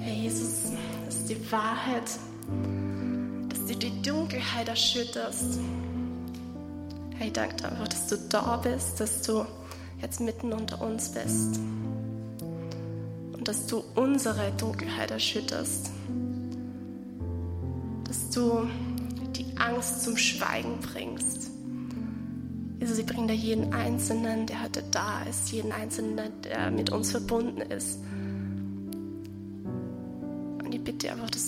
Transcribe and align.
Herr 0.00 0.14
Jesus, 0.14 0.72
das 1.06 1.14
ist 1.14 1.28
die 1.28 1.52
Wahrheit, 1.52 2.10
dass 3.48 3.66
du 3.66 3.76
die 3.76 4.02
Dunkelheit 4.02 4.68
erschütterst. 4.68 5.58
Herr, 7.16 7.26
ich 7.26 7.32
danke 7.32 7.56
dir 7.56 7.68
einfach, 7.70 7.88
dass 7.88 8.06
du 8.06 8.16
da 8.28 8.56
bist, 8.56 9.00
dass 9.00 9.22
du 9.22 9.44
jetzt 10.00 10.20
mitten 10.20 10.52
unter 10.52 10.80
uns 10.80 11.10
bist 11.10 11.58
und 13.32 13.46
dass 13.46 13.66
du 13.66 13.82
unsere 13.94 14.52
Dunkelheit 14.52 15.10
erschütterst, 15.10 15.90
dass 18.04 18.30
du 18.30 18.68
die 19.36 19.46
Angst 19.56 20.02
zum 20.04 20.16
Schweigen 20.16 20.78
bringst. 20.80 21.50
Jesus, 22.80 22.98
ich 22.98 23.06
bringe 23.06 23.26
da 23.26 23.34
jeden 23.34 23.72
Einzelnen, 23.72 24.46
der 24.46 24.62
heute 24.62 24.84
da 24.92 25.22
ist, 25.22 25.50
jeden 25.50 25.72
Einzelnen, 25.72 26.30
der 26.42 26.70
mit 26.70 26.90
uns 26.90 27.10
verbunden 27.10 27.60
ist. 27.60 27.98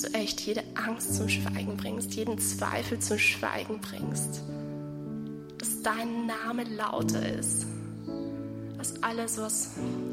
Dass 0.01 0.13
du 0.13 0.19
echt 0.19 0.41
jede 0.41 0.63
Angst 0.75 1.15
zum 1.15 1.29
Schweigen 1.29 1.77
bringst, 1.77 2.15
jeden 2.15 2.39
Zweifel 2.39 2.99
zum 3.01 3.19
Schweigen 3.19 3.81
bringst. 3.81 4.43
Dass 5.59 5.83
dein 5.83 6.27
Name 6.27 6.65
lauter 6.65 7.39
ist 7.39 7.67
als 8.79 9.03
alles, 9.03 9.37
was, 9.37 9.73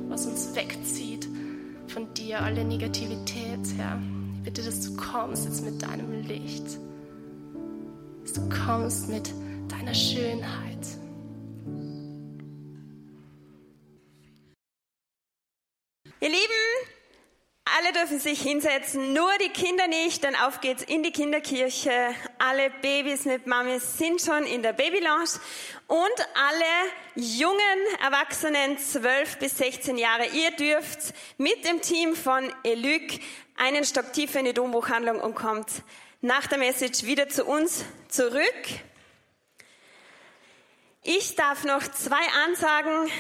was 0.10 0.26
uns 0.26 0.54
wegzieht 0.56 1.30
von 1.88 2.14
dir, 2.16 2.42
alle 2.42 2.66
Negativität, 2.66 3.62
Herr. 3.78 4.02
Ich 4.36 4.44
bitte, 4.44 4.62
dass 4.62 4.82
du 4.82 4.98
kommst 4.98 5.46
jetzt 5.46 5.64
mit 5.64 5.82
deinem 5.82 6.12
Licht. 6.24 6.66
Dass 8.24 8.34
du 8.34 8.42
kommst 8.50 9.08
mit 9.08 9.34
deiner 9.70 9.94
Schönheit. 9.94 10.86
Ihr 16.20 16.30
Lieben, 16.30 16.97
alle 17.78 17.94
dürfen 17.94 18.20
sich 18.20 18.42
hinsetzen, 18.42 19.14
nur 19.14 19.32
die 19.40 19.50
Kinder 19.50 19.88
nicht, 19.88 20.24
dann 20.24 20.36
auf 20.36 20.62
geht's 20.62 20.82
in 20.82 21.04
die 21.04 21.12
Kinderkirche. 21.12 22.10
Alle 22.40 22.72
Babys 22.82 23.26
mit 23.26 23.46
Mamis 23.46 24.00
sind 24.00 24.20
schon 24.20 24.46
in 24.46 24.64
der 24.64 24.74
Babylounge 24.74 25.40
und 25.86 26.28
alle 26.34 26.92
jungen 27.16 27.62
Erwachsenen, 28.02 28.80
12 28.80 29.38
bis 29.38 29.58
16 29.58 29.98
Jahre, 29.98 30.26
ihr 30.28 30.52
dürft 30.52 31.14
mit 31.38 31.66
dem 31.66 31.82
Team 31.82 32.16
von 32.16 32.52
Elüg 32.64 33.20
einen 33.58 33.86
Stock 33.86 34.12
tiefer 34.12 34.40
in 34.40 34.46
die 34.46 34.54
Dombuchhandlung 34.54 35.20
und 35.20 35.36
kommt 35.36 35.68
nach 36.22 36.48
der 36.48 36.58
Message 36.58 37.04
wieder 37.04 37.30
zu 37.30 37.46
uns 37.46 37.86
zurück. 38.08 38.42
Ich 41.04 41.36
darf 41.36 41.64
noch 41.64 41.88
zwei 41.90 42.26
Ansagen 42.46 43.12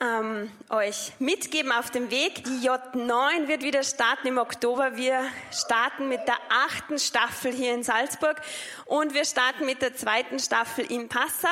ähm, 0.00 0.50
euch 0.70 1.12
mitgeben 1.18 1.72
auf 1.72 1.90
dem 1.90 2.10
Weg. 2.10 2.44
Die 2.44 2.68
J9 2.68 3.48
wird 3.48 3.62
wieder 3.62 3.82
starten 3.82 4.28
im 4.28 4.38
Oktober. 4.38 4.96
Wir 4.96 5.24
starten 5.52 6.08
mit 6.08 6.26
der 6.26 6.38
achten 6.48 6.98
Staffel 6.98 7.52
hier 7.52 7.74
in 7.74 7.82
Salzburg 7.82 8.40
und 8.86 9.14
wir 9.14 9.24
starten 9.24 9.66
mit 9.66 9.82
der 9.82 9.94
zweiten 9.94 10.38
Staffel 10.38 10.90
in 10.90 11.08
Passau. 11.08 11.48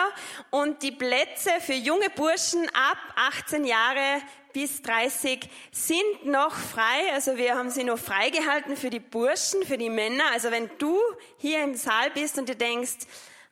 Und 0.50 0.82
die 0.82 0.92
Plätze 0.92 1.50
für 1.60 1.74
junge 1.74 2.10
Burschen 2.10 2.68
ab 2.68 2.98
18 3.16 3.64
Jahre 3.64 4.22
bis 4.52 4.82
30 4.82 5.48
sind 5.70 6.26
noch 6.26 6.54
frei. 6.54 7.12
Also 7.14 7.36
wir 7.36 7.56
haben 7.56 7.70
sie 7.70 7.84
noch 7.84 7.98
freigehalten 7.98 8.76
für 8.76 8.90
die 8.90 9.00
Burschen, 9.00 9.64
für 9.64 9.78
die 9.78 9.90
Männer. 9.90 10.24
Also 10.32 10.50
wenn 10.50 10.70
du 10.78 10.98
hier 11.38 11.62
im 11.62 11.74
Saal 11.74 12.10
bist 12.10 12.38
und 12.38 12.48
dir 12.48 12.54
denkst, 12.54 13.06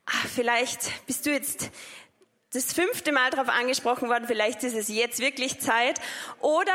ach, 0.07 0.27
vielleicht 0.35 1.07
bist 1.07 1.27
du 1.27 1.31
jetzt 1.31 1.71
das 2.53 2.73
fünfte 2.73 3.13
Mal 3.13 3.31
darauf 3.31 3.49
angesprochen 3.49 4.09
worden, 4.09 4.25
vielleicht 4.27 4.63
ist 4.65 4.75
es 4.75 4.89
jetzt 4.89 5.21
wirklich 5.21 5.61
Zeit. 5.61 6.01
Oder 6.41 6.73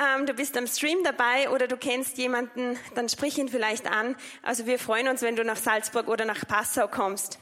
ähm, 0.00 0.26
du 0.26 0.34
bist 0.34 0.56
am 0.56 0.66
Stream 0.66 1.02
dabei 1.02 1.50
oder 1.50 1.66
du 1.66 1.76
kennst 1.76 2.18
jemanden, 2.18 2.78
dann 2.94 3.08
sprich 3.08 3.36
ihn 3.38 3.48
vielleicht 3.48 3.86
an. 3.86 4.16
Also 4.42 4.66
wir 4.66 4.78
freuen 4.78 5.08
uns, 5.08 5.22
wenn 5.22 5.36
du 5.36 5.44
nach 5.44 5.56
Salzburg 5.56 6.08
oder 6.08 6.24
nach 6.24 6.46
Passau 6.46 6.88
kommst. 6.88 7.38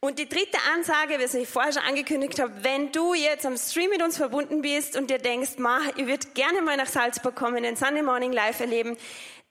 Und 0.00 0.18
die 0.18 0.28
dritte 0.28 0.58
Ansage, 0.74 1.18
wie 1.18 1.38
ich 1.38 1.48
vorher 1.48 1.72
schon 1.72 1.82
angekündigt 1.82 2.40
habe, 2.40 2.52
wenn 2.62 2.90
du 2.90 3.14
jetzt 3.14 3.46
am 3.46 3.56
Stream 3.56 3.90
mit 3.90 4.02
uns 4.02 4.16
verbunden 4.16 4.60
bist 4.60 4.96
und 4.96 5.10
dir 5.10 5.18
denkst, 5.18 5.58
ma, 5.58 5.78
ich 5.96 6.06
würde 6.06 6.26
gerne 6.34 6.60
mal 6.60 6.76
nach 6.76 6.88
Salzburg 6.88 7.36
kommen, 7.36 7.62
den 7.62 7.76
Sunday 7.76 8.02
Morning 8.02 8.32
Live 8.32 8.58
erleben, 8.58 8.96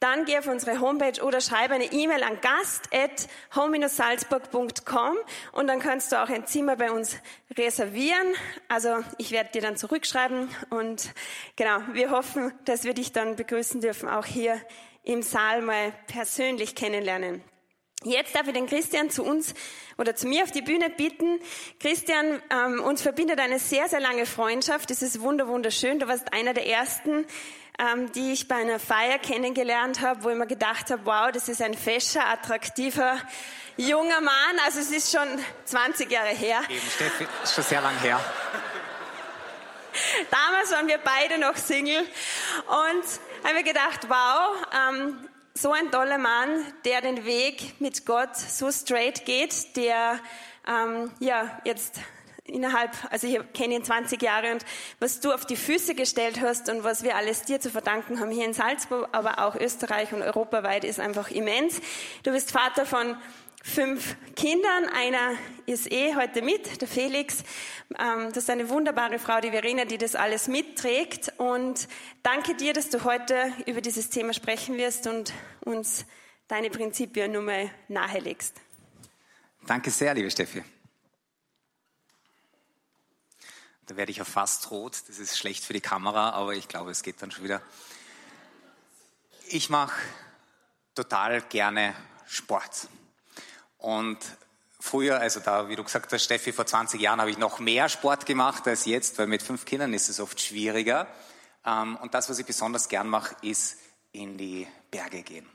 dann 0.01 0.25
geh 0.25 0.37
auf 0.39 0.47
unsere 0.47 0.81
Homepage 0.81 1.23
oder 1.23 1.39
schreibe 1.41 1.75
eine 1.75 1.93
E-Mail 1.93 2.23
an 2.23 2.39
gast.home-salzburg.com 2.41 5.17
und 5.51 5.67
dann 5.67 5.79
kannst 5.79 6.11
du 6.11 6.19
auch 6.21 6.29
ein 6.29 6.47
Zimmer 6.47 6.75
bei 6.75 6.91
uns 6.91 7.17
reservieren. 7.55 8.33
Also 8.67 9.03
ich 9.19 9.29
werde 9.31 9.51
dir 9.51 9.61
dann 9.61 9.77
zurückschreiben 9.77 10.49
und 10.71 11.13
genau, 11.55 11.77
wir 11.93 12.09
hoffen, 12.09 12.51
dass 12.65 12.83
wir 12.83 12.95
dich 12.95 13.11
dann 13.11 13.35
begrüßen 13.35 13.79
dürfen, 13.79 14.09
auch 14.09 14.25
hier 14.25 14.59
im 15.03 15.21
Saal 15.21 15.61
mal 15.61 15.93
persönlich 16.07 16.73
kennenlernen. 16.73 17.43
Jetzt 18.03 18.33
darf 18.33 18.47
ich 18.47 18.53
den 18.53 18.65
Christian 18.65 19.11
zu 19.11 19.23
uns 19.23 19.53
oder 19.99 20.15
zu 20.15 20.27
mir 20.27 20.41
auf 20.41 20.49
die 20.49 20.63
Bühne 20.63 20.89
bitten. 20.89 21.39
Christian, 21.79 22.41
ähm, 22.49 22.81
uns 22.81 23.03
verbindet 23.03 23.39
eine 23.39 23.59
sehr, 23.59 23.87
sehr 23.87 23.99
lange 23.99 24.25
Freundschaft. 24.25 24.89
Das 24.89 25.03
ist 25.03 25.21
wunderschön. 25.21 25.99
Du 25.99 26.07
warst 26.07 26.33
einer 26.33 26.55
der 26.55 26.65
ersten, 26.65 27.27
ähm, 27.81 28.11
die 28.11 28.33
ich 28.33 28.47
bei 28.47 28.55
einer 28.55 28.79
Feier 28.79 29.17
kennengelernt 29.17 30.01
habe, 30.01 30.23
wo 30.23 30.29
ich 30.29 30.35
mir 30.35 30.45
gedacht 30.45 30.91
habe, 30.91 31.03
wow, 31.05 31.31
das 31.31 31.49
ist 31.49 31.61
ein 31.61 31.73
fescher, 31.73 32.27
attraktiver, 32.27 33.17
junger 33.75 34.21
Mann. 34.21 34.59
Also 34.65 34.79
es 34.79 34.91
ist 34.91 35.11
schon 35.11 35.27
20 35.65 36.11
Jahre 36.11 36.29
her. 36.29 36.61
Eben, 36.69 36.87
Steffi, 36.95 37.27
ist 37.43 37.55
schon 37.55 37.63
sehr 37.63 37.81
lang 37.81 37.97
her. 37.99 38.19
Damals 40.31 40.71
waren 40.71 40.87
wir 40.87 40.99
beide 40.99 41.39
noch 41.39 41.57
Single 41.57 42.05
und 42.67 43.03
haben 43.43 43.55
mir 43.55 43.63
gedacht, 43.63 44.07
wow, 44.07 44.55
ähm, 44.89 45.27
so 45.53 45.71
ein 45.71 45.91
toller 45.91 46.19
Mann, 46.19 46.63
der 46.85 47.01
den 47.01 47.25
Weg 47.25 47.81
mit 47.81 48.05
Gott 48.05 48.35
so 48.35 48.71
straight 48.71 49.25
geht, 49.25 49.75
der 49.75 50.19
ähm, 50.67 51.11
ja 51.19 51.59
jetzt 51.65 51.99
innerhalb, 52.51 52.91
also 53.09 53.27
ich 53.27 53.39
kenne 53.53 53.75
ihn 53.75 53.83
20 53.83 54.21
Jahre 54.21 54.51
und 54.51 54.65
was 54.99 55.19
du 55.19 55.31
auf 55.31 55.45
die 55.45 55.55
Füße 55.55 55.95
gestellt 55.95 56.41
hast 56.41 56.69
und 56.69 56.83
was 56.83 57.03
wir 57.03 57.15
alles 57.15 57.43
dir 57.43 57.59
zu 57.59 57.69
verdanken 57.69 58.19
haben 58.19 58.31
hier 58.31 58.45
in 58.45 58.53
Salzburg, 58.53 59.09
aber 59.11 59.39
auch 59.39 59.55
Österreich 59.55 60.13
und 60.13 60.21
europaweit 60.21 60.83
ist 60.83 60.99
einfach 60.99 61.31
immens. 61.31 61.81
Du 62.23 62.31
bist 62.31 62.51
Vater 62.51 62.85
von 62.85 63.17
fünf 63.63 64.15
Kindern. 64.35 64.85
Einer 64.93 65.33
ist 65.65 65.91
eh 65.91 66.15
heute 66.15 66.41
mit, 66.41 66.81
der 66.81 66.87
Felix. 66.87 67.43
Ähm, 67.99 68.27
das 68.29 68.37
ist 68.37 68.49
eine 68.49 68.69
wunderbare 68.69 69.19
Frau, 69.19 69.39
die 69.39 69.51
Verena, 69.51 69.85
die 69.85 69.97
das 69.97 70.15
alles 70.15 70.47
mitträgt. 70.47 71.33
Und 71.37 71.87
danke 72.23 72.55
dir, 72.55 72.73
dass 72.73 72.89
du 72.89 73.03
heute 73.03 73.53
über 73.65 73.81
dieses 73.81 74.09
Thema 74.09 74.33
sprechen 74.33 74.77
wirst 74.77 75.07
und 75.07 75.33
uns 75.61 76.05
deine 76.47 76.69
Prinzipien 76.69 77.31
nur 77.31 77.43
mal 77.43 77.69
nahelegst. 77.87 78.55
Danke 79.67 79.91
sehr, 79.91 80.13
liebe 80.13 80.31
Steffi. 80.31 80.63
Da 83.91 83.97
werde 83.97 84.09
ich 84.09 84.19
ja 84.19 84.23
fast 84.23 84.71
rot. 84.71 85.03
Das 85.09 85.19
ist 85.19 85.37
schlecht 85.37 85.65
für 85.65 85.73
die 85.73 85.81
Kamera, 85.81 86.29
aber 86.29 86.53
ich 86.53 86.69
glaube, 86.69 86.91
es 86.91 87.03
geht 87.03 87.21
dann 87.21 87.29
schon 87.29 87.43
wieder. 87.43 87.61
Ich 89.49 89.69
mache 89.69 90.01
total 90.95 91.41
gerne 91.41 91.93
Sport. 92.25 92.87
Und 93.77 94.17
früher, 94.79 95.19
also 95.19 95.41
da, 95.41 95.67
wie 95.67 95.75
du 95.75 95.83
gesagt 95.83 96.13
hast, 96.13 96.23
Steffi, 96.23 96.53
vor 96.53 96.65
20 96.65 97.01
Jahren 97.01 97.19
habe 97.19 97.31
ich 97.31 97.37
noch 97.37 97.59
mehr 97.59 97.89
Sport 97.89 98.25
gemacht 98.25 98.65
als 98.65 98.85
jetzt, 98.85 99.19
weil 99.19 99.27
mit 99.27 99.43
fünf 99.43 99.65
Kindern 99.65 99.93
ist 99.93 100.07
es 100.07 100.21
oft 100.21 100.39
schwieriger. 100.39 101.05
Ähm, 101.65 101.97
und 101.97 102.13
das, 102.13 102.29
was 102.29 102.39
ich 102.39 102.45
besonders 102.45 102.87
gern 102.87 103.09
mache, 103.09 103.35
ist 103.41 103.75
in 104.13 104.37
die 104.37 104.69
Berge 104.89 105.21
gehen. 105.21 105.49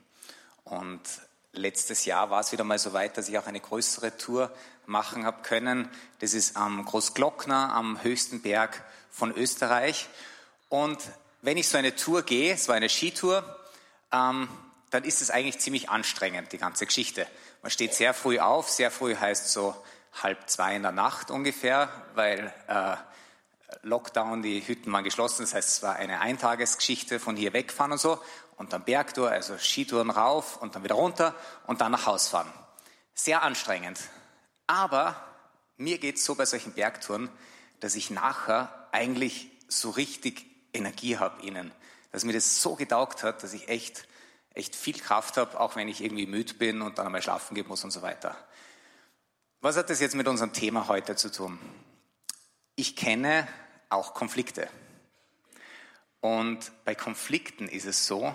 Und 0.64 1.00
letztes 1.56 2.04
Jahr 2.04 2.30
war 2.30 2.40
es 2.40 2.52
wieder 2.52 2.64
mal 2.64 2.78
so 2.78 2.92
weit, 2.92 3.16
dass 3.16 3.28
ich 3.28 3.38
auch 3.38 3.46
eine 3.46 3.60
größere 3.60 4.16
Tour 4.16 4.50
machen 4.86 5.24
habe 5.24 5.42
können. 5.42 5.88
Das 6.20 6.34
ist 6.34 6.56
am 6.56 6.84
Großglockner, 6.84 7.72
am 7.72 8.02
höchsten 8.02 8.42
Berg 8.42 8.84
von 9.10 9.32
Österreich. 9.32 10.08
Und 10.68 10.98
wenn 11.42 11.56
ich 11.56 11.68
so 11.68 11.78
eine 11.78 11.96
Tour 11.96 12.22
gehe, 12.22 12.54
es 12.54 12.68
war 12.68 12.76
eine 12.76 12.88
Skitour, 12.88 13.44
ähm, 14.12 14.48
dann 14.90 15.04
ist 15.04 15.22
es 15.22 15.30
eigentlich 15.30 15.58
ziemlich 15.58 15.90
anstrengend, 15.90 16.52
die 16.52 16.58
ganze 16.58 16.86
Geschichte. 16.86 17.26
Man 17.62 17.70
steht 17.70 17.94
sehr 17.94 18.14
früh 18.14 18.38
auf, 18.38 18.70
sehr 18.70 18.90
früh 18.90 19.16
heißt 19.16 19.50
so 19.50 19.74
halb 20.22 20.48
zwei 20.48 20.76
in 20.76 20.82
der 20.82 20.92
Nacht 20.92 21.30
ungefähr, 21.30 21.90
weil 22.14 22.52
äh, 22.68 22.96
Lockdown, 23.82 24.42
die 24.42 24.66
Hütten 24.66 24.92
waren 24.92 25.04
geschlossen, 25.04 25.42
das 25.42 25.54
heißt, 25.54 25.68
es 25.68 25.82
war 25.82 25.96
eine 25.96 26.20
Eintagesgeschichte 26.20 27.20
von 27.20 27.36
hier 27.36 27.52
wegfahren 27.52 27.92
und 27.92 27.98
so 27.98 28.20
und 28.56 28.72
dann 28.72 28.84
Bergtour, 28.84 29.30
also 29.30 29.56
Skitouren 29.58 30.10
rauf 30.10 30.56
und 30.56 30.74
dann 30.74 30.84
wieder 30.84 30.94
runter 30.94 31.34
und 31.66 31.80
dann 31.80 31.92
nach 31.92 32.06
Haus 32.06 32.28
fahren. 32.28 32.50
Sehr 33.14 33.42
anstrengend. 33.42 34.00
Aber 34.66 35.16
mir 35.76 35.98
geht's 35.98 36.24
so 36.24 36.34
bei 36.34 36.46
solchen 36.46 36.72
Bergtouren, 36.72 37.30
dass 37.80 37.94
ich 37.94 38.10
nachher 38.10 38.88
eigentlich 38.92 39.50
so 39.68 39.90
richtig 39.90 40.46
Energie 40.72 41.18
habe 41.18 41.46
innen. 41.46 41.72
Dass 42.12 42.24
mir 42.24 42.32
das 42.32 42.62
so 42.62 42.76
getaugt 42.76 43.22
hat, 43.22 43.42
dass 43.42 43.52
ich 43.52 43.68
echt 43.68 44.06
echt 44.56 44.74
viel 44.74 44.98
Kraft 44.98 45.36
habe, 45.36 45.60
auch 45.60 45.76
wenn 45.76 45.86
ich 45.86 46.02
irgendwie 46.02 46.26
müde 46.26 46.54
bin 46.54 46.82
und 46.82 46.98
dann 46.98 47.06
einmal 47.06 47.22
schlafen 47.22 47.54
gehen 47.54 47.68
muss 47.68 47.84
und 47.84 47.90
so 47.90 48.02
weiter. 48.02 48.36
Was 49.60 49.76
hat 49.76 49.90
das 49.90 50.00
jetzt 50.00 50.14
mit 50.14 50.26
unserem 50.26 50.52
Thema 50.52 50.88
heute 50.88 51.14
zu 51.14 51.30
tun? 51.30 51.58
Ich 52.74 52.96
kenne 52.96 53.46
auch 53.90 54.14
Konflikte. 54.14 54.68
Und 56.26 56.72
bei 56.84 56.96
Konflikten 56.96 57.68
ist 57.68 57.86
es 57.86 58.08
so, 58.08 58.34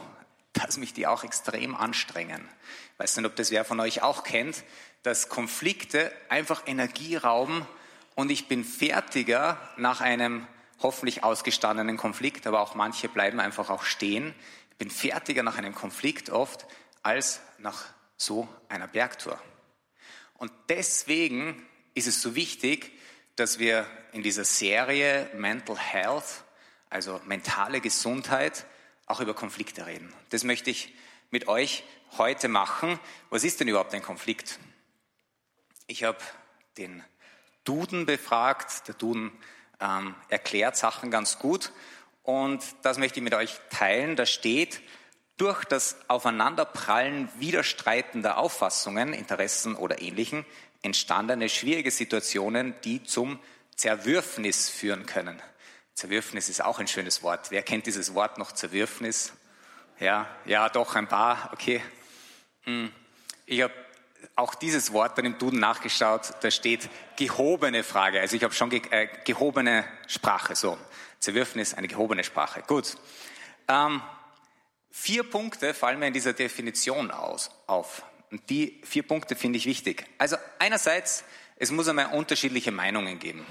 dass 0.54 0.78
mich 0.78 0.94
die 0.94 1.08
auch 1.08 1.26
extrem 1.26 1.76
anstrengen. 1.76 2.48
Ich 2.94 3.00
weiß 3.00 3.18
nicht, 3.18 3.26
ob 3.26 3.36
das 3.36 3.52
wer 3.52 3.66
von 3.66 3.82
euch 3.82 4.02
auch 4.02 4.24
kennt, 4.24 4.64
dass 5.04 5.28
Konflikte 5.28 6.10
einfach 6.30 6.66
Energie 6.68 7.18
rauben 7.18 7.68
und 8.16 8.32
ich 8.32 8.48
bin 8.48 8.64
fertiger 8.64 9.58
nach 9.76 10.00
einem 10.00 10.48
hoffentlich 10.80 11.26
ausgestandenen 11.26 11.98
Konflikt, 11.98 12.48
aber 12.48 12.62
auch 12.62 12.76
manche 12.76 13.10
bleiben 13.10 13.42
einfach 13.42 13.70
auch 13.70 13.84
stehen. 13.84 14.34
Ich 14.70 14.78
bin 14.78 14.90
fertiger 14.90 15.44
nach 15.44 15.58
einem 15.58 15.76
Konflikt 15.76 16.30
oft 16.30 16.68
als 17.04 17.42
nach 17.58 17.88
so 18.16 18.48
einer 18.70 18.88
Bergtour. 18.88 19.38
Und 20.36 20.50
deswegen 20.70 21.62
ist 21.94 22.08
es 22.08 22.22
so 22.22 22.36
wichtig, 22.36 22.94
dass 23.36 23.60
wir 23.60 23.86
in 24.14 24.24
dieser 24.24 24.46
Serie 24.46 25.30
Mental 25.34 25.78
Health, 25.78 26.46
also 26.92 27.20
mentale 27.26 27.82
Gesundheit, 27.82 28.66
auch 29.08 29.20
über 29.20 29.34
Konflikte 29.34 29.88
reden. 29.88 30.14
Das 30.30 30.44
möchte 30.44 30.70
ich 30.70 30.94
mit 31.32 31.48
euch 31.48 31.84
heute 32.18 32.48
machen. 32.48 33.00
Was 33.30 33.44
ist 33.44 33.60
denn 33.60 33.68
überhaupt 33.68 33.94
ein 33.96 34.04
Konflikt? 34.04 34.60
Ich 35.88 36.04
habe 36.04 36.20
den 36.78 37.04
Duden 37.64 38.06
befragt. 38.06 38.88
Der 38.88 38.96
Duden 38.96 39.32
ähm, 39.80 40.16
erklärt 40.30 40.78
Sachen 40.78 41.10
ganz 41.10 41.40
gut. 41.40 41.72
Und 42.24 42.64
das 42.84 42.98
möchte 42.98 43.20
ich 43.20 43.24
mit 43.24 43.34
euch 43.34 43.60
teilen. 43.70 44.16
Da 44.16 44.26
steht, 44.26 44.82
durch 45.38 45.66
das 45.66 45.98
Aufeinanderprallen 46.08 47.30
widerstreitender 47.40 48.38
Auffassungen, 48.38 49.14
Interessen 49.14 49.76
oder 49.76 50.02
Ähnlichem 50.02 50.46
entstandene 50.84 51.50
schwierige 51.50 51.90
Situationen, 51.90 52.76
die 52.84 53.04
zum 53.04 53.40
Zerwürfnis 53.76 54.70
führen 54.70 55.06
können. 55.06 55.42
Zerwürfnis 55.94 56.50
ist 56.50 56.64
auch 56.64 56.80
ein 56.80 56.88
schönes 56.88 57.24
Wort. 57.24 57.52
Wer 57.52 57.64
kennt 57.64 57.86
dieses 57.86 58.14
Wort 58.14 58.38
noch, 58.38 58.52
Zerwürfnis? 58.52 59.34
Ja, 60.00 60.28
ja, 60.46 60.70
doch, 60.70 60.96
ein 60.96 61.08
paar, 61.08 61.50
okay. 61.54 61.82
Hm. 62.64 62.92
Ich 63.46 63.62
habe 63.62 63.74
auch 64.36 64.56
dieses 64.56 64.94
Wort 64.94 65.18
dann 65.18 65.26
im 65.26 65.38
Duden 65.38 65.60
nachgeschaut, 65.60 66.34
da 66.42 66.52
steht 66.52 66.90
gehobene 67.18 67.84
Frage. 67.84 68.20
Also 68.20 68.36
ich 68.36 68.44
habe 68.44 68.54
schon 68.54 68.70
ge 68.70 68.82
äh, 68.90 69.08
gehobene 69.26 69.86
Sprache, 70.08 70.56
so. 70.56 70.78
Zerwürfnis, 71.20 71.74
eine 71.76 71.88
gehobene 71.88 72.24
Sprache. 72.24 72.64
Gut. 72.66 72.98
Ähm, 73.68 74.02
vier 74.90 75.24
Punkte 75.24 75.74
fallen 75.74 76.00
mir 76.00 76.08
in 76.08 76.14
dieser 76.14 76.34
Definition 76.34 77.12
aus, 77.12 77.52
auf. 77.68 78.04
Und 78.32 78.50
die 78.50 78.82
vier 78.84 79.04
Punkte 79.04 79.36
finde 79.36 79.58
ich 79.58 79.66
wichtig. 79.66 80.06
Also 80.18 80.38
einerseits, 80.58 81.24
es 81.58 81.70
muss 81.70 81.88
einmal 81.88 82.08
unterschiedliche 82.08 82.72
Meinungen 82.72 83.20
geben. 83.20 83.46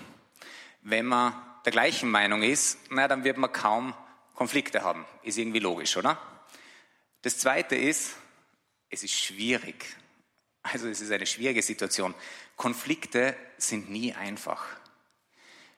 Wenn 0.82 1.06
man 1.06 1.34
der 1.64 1.72
gleichen 1.72 2.10
Meinung 2.10 2.42
ist, 2.42 2.78
na, 2.90 3.08
dann 3.08 3.24
wird 3.24 3.36
man 3.36 3.52
kaum 3.52 3.94
Konflikte 4.34 4.82
haben. 4.82 5.04
Ist 5.22 5.38
irgendwie 5.38 5.58
logisch, 5.58 5.96
oder? 5.96 6.18
Das 7.22 7.38
zweite 7.38 7.76
ist, 7.76 8.14
es 8.88 9.02
ist 9.02 9.12
schwierig. 9.12 9.84
Also 10.62 10.88
es 10.88 11.00
ist 11.00 11.12
eine 11.12 11.26
schwierige 11.26 11.62
Situation. 11.62 12.14
Konflikte 12.56 13.36
sind 13.58 13.90
nie 13.90 14.14
einfach. 14.14 14.66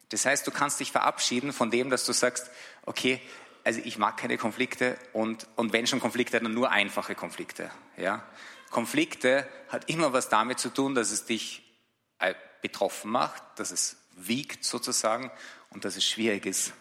Das 0.08 0.26
heißt, 0.26 0.46
du 0.46 0.50
kannst 0.50 0.80
dich 0.80 0.92
verabschieden 0.92 1.52
von 1.52 1.70
dem, 1.70 1.90
dass 1.90 2.04
du 2.04 2.12
sagst, 2.12 2.50
okay, 2.84 3.20
also 3.64 3.80
ich 3.84 3.98
mag 3.98 4.16
keine 4.16 4.38
Konflikte 4.38 4.98
und, 5.12 5.46
und 5.56 5.72
wenn 5.72 5.86
schon 5.86 6.00
Konflikte, 6.00 6.40
dann 6.40 6.52
nur 6.52 6.70
einfache 6.70 7.14
Konflikte. 7.14 7.70
Ja? 7.96 8.26
Konflikte 8.70 9.48
hat 9.68 9.88
immer 9.88 10.12
was 10.12 10.28
damit 10.28 10.58
zu 10.58 10.70
tun, 10.70 10.94
dass 10.94 11.10
es 11.10 11.24
dich 11.24 11.62
äh, 12.18 12.34
betroffen 12.60 13.10
macht, 13.10 13.42
dass 13.56 13.70
es 13.70 13.96
wiegt 14.16 14.64
sozusagen 14.64 15.30
und 15.72 15.84
dass 15.84 15.96
es 15.96 16.04
schwierig 16.04 16.46
ist. 16.46 16.72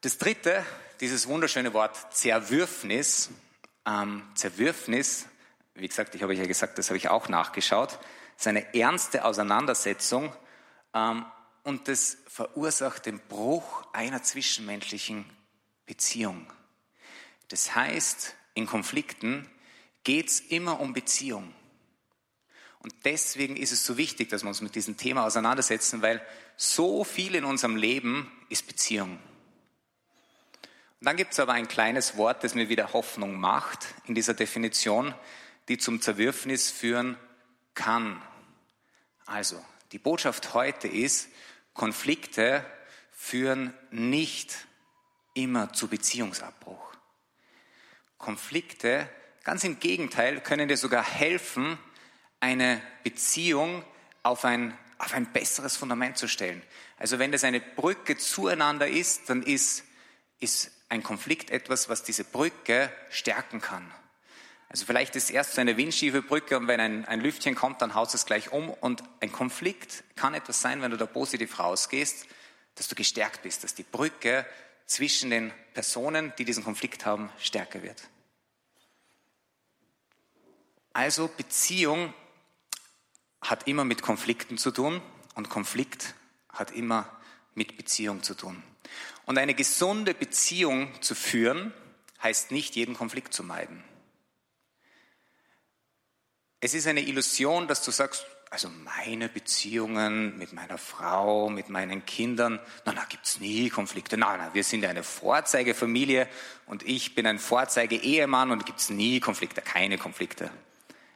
Das 0.00 0.18
dritte, 0.18 0.64
dieses 1.00 1.26
wunderschöne 1.26 1.72
Wort 1.72 2.14
Zerwürfnis. 2.14 3.30
Ähm, 3.86 4.22
Zerwürfnis 4.34 5.26
wie 5.74 5.88
gesagt, 5.88 6.14
ich 6.14 6.22
habe 6.22 6.34
ja 6.34 6.46
gesagt, 6.46 6.78
das 6.78 6.88
habe 6.88 6.98
ich 6.98 7.08
auch 7.08 7.28
nachgeschaut, 7.28 7.98
ist 8.36 8.46
eine 8.46 8.74
ernste 8.74 9.24
Auseinandersetzung 9.24 10.34
ähm, 10.94 11.24
und 11.64 11.88
das 11.88 12.18
verursacht 12.26 13.06
den 13.06 13.20
Bruch 13.20 13.86
einer 13.92 14.22
zwischenmenschlichen 14.22 15.24
Beziehung. 15.86 16.46
Das 17.48 17.74
heißt, 17.74 18.34
in 18.54 18.66
Konflikten 18.66 19.48
geht 20.04 20.28
es 20.28 20.40
immer 20.40 20.80
um 20.80 20.92
Beziehung. 20.92 21.54
Und 22.82 22.94
deswegen 23.04 23.56
ist 23.56 23.72
es 23.72 23.84
so 23.84 23.96
wichtig, 23.96 24.28
dass 24.28 24.42
wir 24.42 24.48
uns 24.48 24.60
mit 24.60 24.74
diesem 24.74 24.96
Thema 24.96 25.24
auseinandersetzen, 25.24 26.02
weil 26.02 26.20
so 26.56 27.04
viel 27.04 27.34
in 27.34 27.44
unserem 27.44 27.76
Leben 27.76 28.30
ist 28.48 28.66
Beziehung. 28.66 29.18
Und 31.00 31.06
dann 31.06 31.16
gibt 31.16 31.32
es 31.32 31.40
aber 31.40 31.52
ein 31.52 31.68
kleines 31.68 32.16
Wort, 32.16 32.44
das 32.44 32.54
mir 32.54 32.68
wieder 32.68 32.92
Hoffnung 32.92 33.38
macht 33.38 33.86
in 34.06 34.14
dieser 34.14 34.34
Definition 34.34 35.14
die 35.68 35.78
zum 35.78 36.00
Zerwürfnis 36.00 36.70
führen 36.70 37.16
kann. 37.74 38.20
Also, 39.26 39.62
die 39.92 39.98
Botschaft 39.98 40.54
heute 40.54 40.88
ist, 40.88 41.28
Konflikte 41.74 42.64
führen 43.12 43.72
nicht 43.90 44.66
immer 45.34 45.72
zu 45.72 45.88
Beziehungsabbruch. 45.88 46.92
Konflikte, 48.18 49.08
ganz 49.44 49.64
im 49.64 49.80
Gegenteil, 49.80 50.40
können 50.40 50.68
dir 50.68 50.76
sogar 50.76 51.04
helfen, 51.04 51.78
eine 52.42 52.82
Beziehung 53.04 53.84
auf 54.24 54.44
ein, 54.44 54.76
auf 54.98 55.14
ein 55.14 55.32
besseres 55.32 55.76
Fundament 55.76 56.18
zu 56.18 56.26
stellen. 56.26 56.60
Also 56.98 57.20
wenn 57.20 57.30
das 57.30 57.44
eine 57.44 57.60
Brücke 57.60 58.18
zueinander 58.18 58.88
ist, 58.88 59.30
dann 59.30 59.42
ist, 59.42 59.84
ist 60.40 60.72
ein 60.88 61.04
Konflikt 61.04 61.50
etwas, 61.50 61.88
was 61.88 62.02
diese 62.02 62.24
Brücke 62.24 62.92
stärken 63.10 63.60
kann. 63.60 63.88
Also 64.68 64.86
vielleicht 64.86 65.14
ist 65.14 65.30
erst 65.30 65.54
so 65.54 65.60
eine 65.60 65.76
windschiefe 65.76 66.20
Brücke 66.20 66.56
und 66.56 66.66
wenn 66.66 66.80
ein, 66.80 67.04
ein 67.04 67.20
Lüftchen 67.20 67.54
kommt, 67.54 67.80
dann 67.80 67.94
haut 67.94 68.12
es 68.12 68.26
gleich 68.26 68.50
um. 68.50 68.70
Und 68.70 69.04
ein 69.20 69.30
Konflikt 69.30 70.02
kann 70.16 70.34
etwas 70.34 70.60
sein, 70.60 70.82
wenn 70.82 70.90
du 70.90 70.96
da 70.96 71.06
positiv 71.06 71.60
rausgehst, 71.60 72.26
dass 72.74 72.88
du 72.88 72.96
gestärkt 72.96 73.42
bist, 73.42 73.62
dass 73.62 73.74
die 73.74 73.84
Brücke 73.84 74.44
zwischen 74.86 75.30
den 75.30 75.52
Personen, 75.74 76.32
die 76.38 76.44
diesen 76.44 76.64
Konflikt 76.64 77.06
haben, 77.06 77.30
stärker 77.38 77.82
wird. 77.82 78.02
Also 80.92 81.28
Beziehung 81.28 82.12
hat 83.42 83.66
immer 83.66 83.84
mit 83.84 84.02
Konflikten 84.02 84.56
zu 84.56 84.70
tun 84.70 85.02
und 85.34 85.50
Konflikt 85.50 86.14
hat 86.48 86.70
immer 86.70 87.08
mit 87.54 87.76
Beziehung 87.76 88.22
zu 88.22 88.34
tun. 88.34 88.62
Und 89.26 89.38
eine 89.38 89.54
gesunde 89.54 90.14
Beziehung 90.14 90.90
zu 91.02 91.14
führen, 91.14 91.72
heißt 92.22 92.50
nicht, 92.50 92.76
jeden 92.76 92.94
Konflikt 92.94 93.34
zu 93.34 93.42
meiden. 93.42 93.82
Es 96.60 96.74
ist 96.74 96.86
eine 96.86 97.00
Illusion, 97.00 97.66
dass 97.66 97.82
du 97.82 97.90
sagst, 97.90 98.24
also 98.50 98.68
meine 98.68 99.28
Beziehungen 99.28 100.36
mit 100.38 100.52
meiner 100.52 100.78
Frau, 100.78 101.48
mit 101.48 101.70
meinen 101.70 102.04
Kindern, 102.04 102.60
na, 102.84 102.92
da 102.92 103.04
gibt's 103.08 103.40
nie 103.40 103.70
Konflikte. 103.70 104.18
Nein, 104.18 104.38
nein, 104.38 104.50
wir 104.52 104.62
sind 104.62 104.84
eine 104.84 105.02
Vorzeigefamilie 105.02 106.28
und 106.66 106.82
ich 106.82 107.14
bin 107.14 107.26
ein 107.26 107.38
Vorzeige-Ehemann 107.38 108.50
und 108.50 108.66
gibt's 108.66 108.90
nie 108.90 109.20
Konflikte, 109.20 109.62
keine 109.62 109.96
Konflikte. 109.96 110.50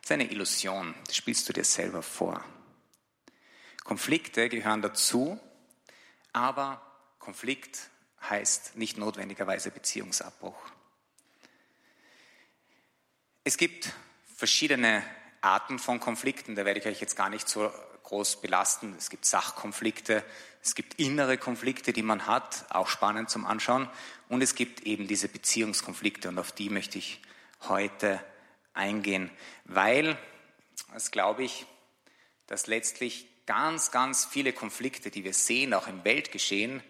Ist 0.07 0.13
eine 0.13 0.31
Illusion, 0.31 0.95
das 1.09 1.17
spielst 1.17 1.49
du 1.49 1.53
dir 1.53 1.65
selber 1.65 2.01
vor. 2.01 2.45
Konflikte 3.83 4.49
gehören 4.49 4.81
dazu, 4.81 5.37
aber 6.33 6.81
Konflikt 7.19 7.91
heißt 8.23 8.77
nicht 8.77 8.99
notwendigerweise 8.99 9.73
Beziehungsabbruch. 9.73 10.55
Es 13.43 13.57
gibt 13.57 13.93
verschiedene 14.37 15.03
Arten 15.41 15.81
von 15.81 15.99
Konflikten. 15.99 16.55
Da 16.55 16.65
werde 16.65 16.79
ich 16.79 16.87
euch 16.87 17.01
jetzt 17.01 17.17
gar 17.17 17.29
nicht 17.29 17.49
so 17.49 17.73
groß 18.05 18.41
belasten. 18.41 18.95
Es 18.97 19.11
gibt 19.11 19.25
Sachkonflikte, 19.25 20.25
es 20.63 20.77
gibt 20.77 21.01
innere 21.01 21.37
Konflikte, 21.37 21.93
die 21.93 22.03
man 22.03 22.29
hat, 22.29 22.67
auch 22.71 22.87
spannend 22.87 23.29
zum 23.29 23.45
Anschauen. 23.45 23.91
Und 24.29 24.41
es 24.41 24.55
gibt 24.55 24.83
eben 24.83 25.09
diese 25.09 25.27
Beziehungskonflikte 25.27 26.29
und 26.29 26.39
auf 26.39 26.53
die 26.53 26.71
möchte 26.71 26.97
ich 26.97 27.21
heute 27.63 28.25
eingehen, 28.76 29.30
weil, 29.64 30.18
das 30.92 31.11
glaube 31.11 31.45
ich, 31.45 31.66
dass 32.47 32.66
letztlich 32.66 33.26
ganz, 33.47 33.90
ganz 33.90 34.25
viele 34.25 34.52
Konflikte, 34.52 35.11
die 35.11 35.25
wir 35.25 35.35
sehen, 35.35 35.75
auch 35.75 35.87
im 35.87 36.04
Weltgeschehen, 36.04 36.83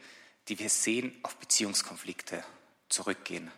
die 0.48 0.58
wir 0.58 0.70
sehen, 0.70 1.18
auf 1.22 1.36
Beziehungskonflikte 1.36 2.44
zurückgehen. 2.88 3.50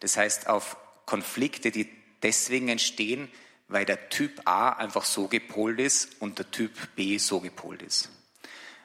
Das 0.00 0.16
heißt, 0.16 0.48
auf 0.48 0.76
Konflikte, 1.06 1.70
die 1.70 1.88
deswegen 2.22 2.68
entstehen, 2.68 3.30
weil 3.68 3.84
der 3.84 4.08
Typ 4.08 4.42
A 4.46 4.70
einfach 4.70 5.04
so 5.04 5.28
gepolt 5.28 5.80
ist 5.80 6.20
und 6.20 6.38
der 6.38 6.50
Typ 6.50 6.72
B 6.96 7.18
so 7.18 7.40
gepolt 7.40 7.82
ist. 7.82 8.10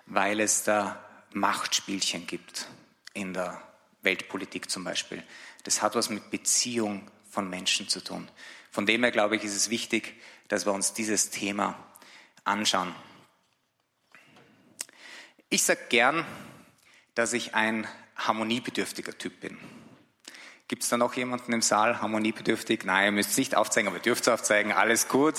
Weil 0.06 0.40
es 0.40 0.64
da 0.64 1.04
Machtspielchen 1.34 2.28
gibt 2.28 2.68
in 3.14 3.34
der 3.34 3.62
Weltpolitik 4.02 4.70
zum 4.70 4.84
Beispiel. 4.84 5.24
Das 5.64 5.82
hat 5.82 5.96
was 5.96 6.10
mit 6.10 6.32
Beziehung 6.32 7.10
von 7.30 7.50
Menschen 7.50 7.88
zu 7.90 8.04
tun. 8.04 8.30
Von 8.72 8.86
dem 8.86 9.04
her 9.04 9.12
glaube 9.12 9.36
ich, 9.36 9.44
ist 9.44 9.56
es 9.56 9.70
wichtig, 9.70 10.16
dass 10.48 10.66
wir 10.66 10.74
uns 10.74 10.94
dieses 10.94 11.30
Thema 11.30 11.78
anschauen. 12.44 12.94
Ich 15.50 15.64
sage 15.64 15.82
gern, 15.90 16.26
dass 17.16 17.34
ich 17.34 17.56
ein 17.56 17.88
harmoniebedürftiger 18.16 19.18
Typ 19.18 19.40
bin. 19.40 19.58
Gibt 20.68 20.84
es 20.84 20.90
da 20.90 20.98
noch 20.98 21.16
jemanden 21.16 21.52
im 21.52 21.64
Saal, 21.64 22.00
harmoniebedürftig? 22.00 22.84
Nein, 22.84 23.06
ihr 23.06 23.12
müsst 23.12 23.32
es 23.32 23.38
nicht 23.38 23.56
aufzeigen, 23.56 23.88
aber 23.88 23.98
ihr 23.98 24.04
dürft 24.04 24.22
es 24.22 24.28
aufzeigen. 24.28 24.72
Alles 24.72 25.08
gut. 25.08 25.36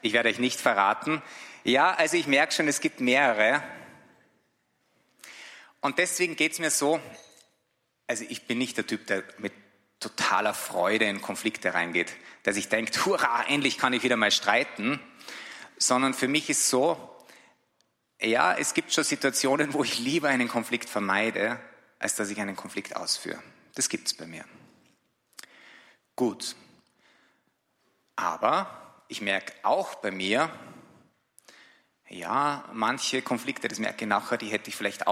Ich 0.00 0.12
werde 0.12 0.28
euch 0.28 0.40
nicht 0.40 0.60
verraten. 0.60 1.22
Ja, 1.62 1.94
also 1.94 2.16
ich 2.16 2.26
merke 2.26 2.52
schon, 2.52 2.66
es 2.66 2.80
gibt 2.80 3.00
mehrere. 3.00 3.62
Und 5.80 5.98
deswegen 5.98 6.34
geht 6.34 6.52
es 6.52 6.58
mir 6.58 6.70
so, 6.70 7.00
also 8.08 8.24
ich 8.28 8.48
bin 8.48 8.58
nicht 8.58 8.76
der 8.76 8.86
Typ, 8.86 9.06
der 9.06 9.22
mit 9.38 9.52
totaler 10.02 10.54
Freude 10.54 11.06
in 11.06 11.22
Konflikte 11.22 11.74
reingeht, 11.74 12.12
der 12.44 12.52
sich 12.52 12.68
denkt, 12.68 13.06
hurra, 13.06 13.44
endlich 13.44 13.78
kann 13.78 13.92
ich 13.92 14.02
wieder 14.02 14.16
mal 14.16 14.30
streiten, 14.30 15.00
sondern 15.78 16.14
für 16.14 16.28
mich 16.28 16.50
ist 16.50 16.68
so, 16.68 17.08
ja, 18.20 18.54
es 18.54 18.74
gibt 18.74 18.92
schon 18.92 19.04
Situationen, 19.04 19.72
wo 19.74 19.82
ich 19.82 19.98
lieber 19.98 20.28
einen 20.28 20.48
Konflikt 20.48 20.88
vermeide, 20.88 21.60
als 21.98 22.14
dass 22.14 22.30
ich 22.30 22.40
einen 22.40 22.56
Konflikt 22.56 22.96
ausführe. 22.96 23.42
Das 23.74 23.88
gibt 23.88 24.06
es 24.08 24.14
bei 24.14 24.26
mir. 24.26 24.44
Gut. 26.14 26.54
Aber 28.16 29.02
ich 29.08 29.20
merke 29.20 29.52
auch 29.62 29.94
bei 29.96 30.10
mir, 30.10 30.50
ja, 32.08 32.68
manche 32.72 33.22
Konflikte, 33.22 33.68
das 33.68 33.78
merke 33.78 34.04
ich 34.04 34.08
nachher, 34.08 34.36
die 34.36 34.48
hätte 34.48 34.68
ich 34.68 34.76
vielleicht 34.76 35.06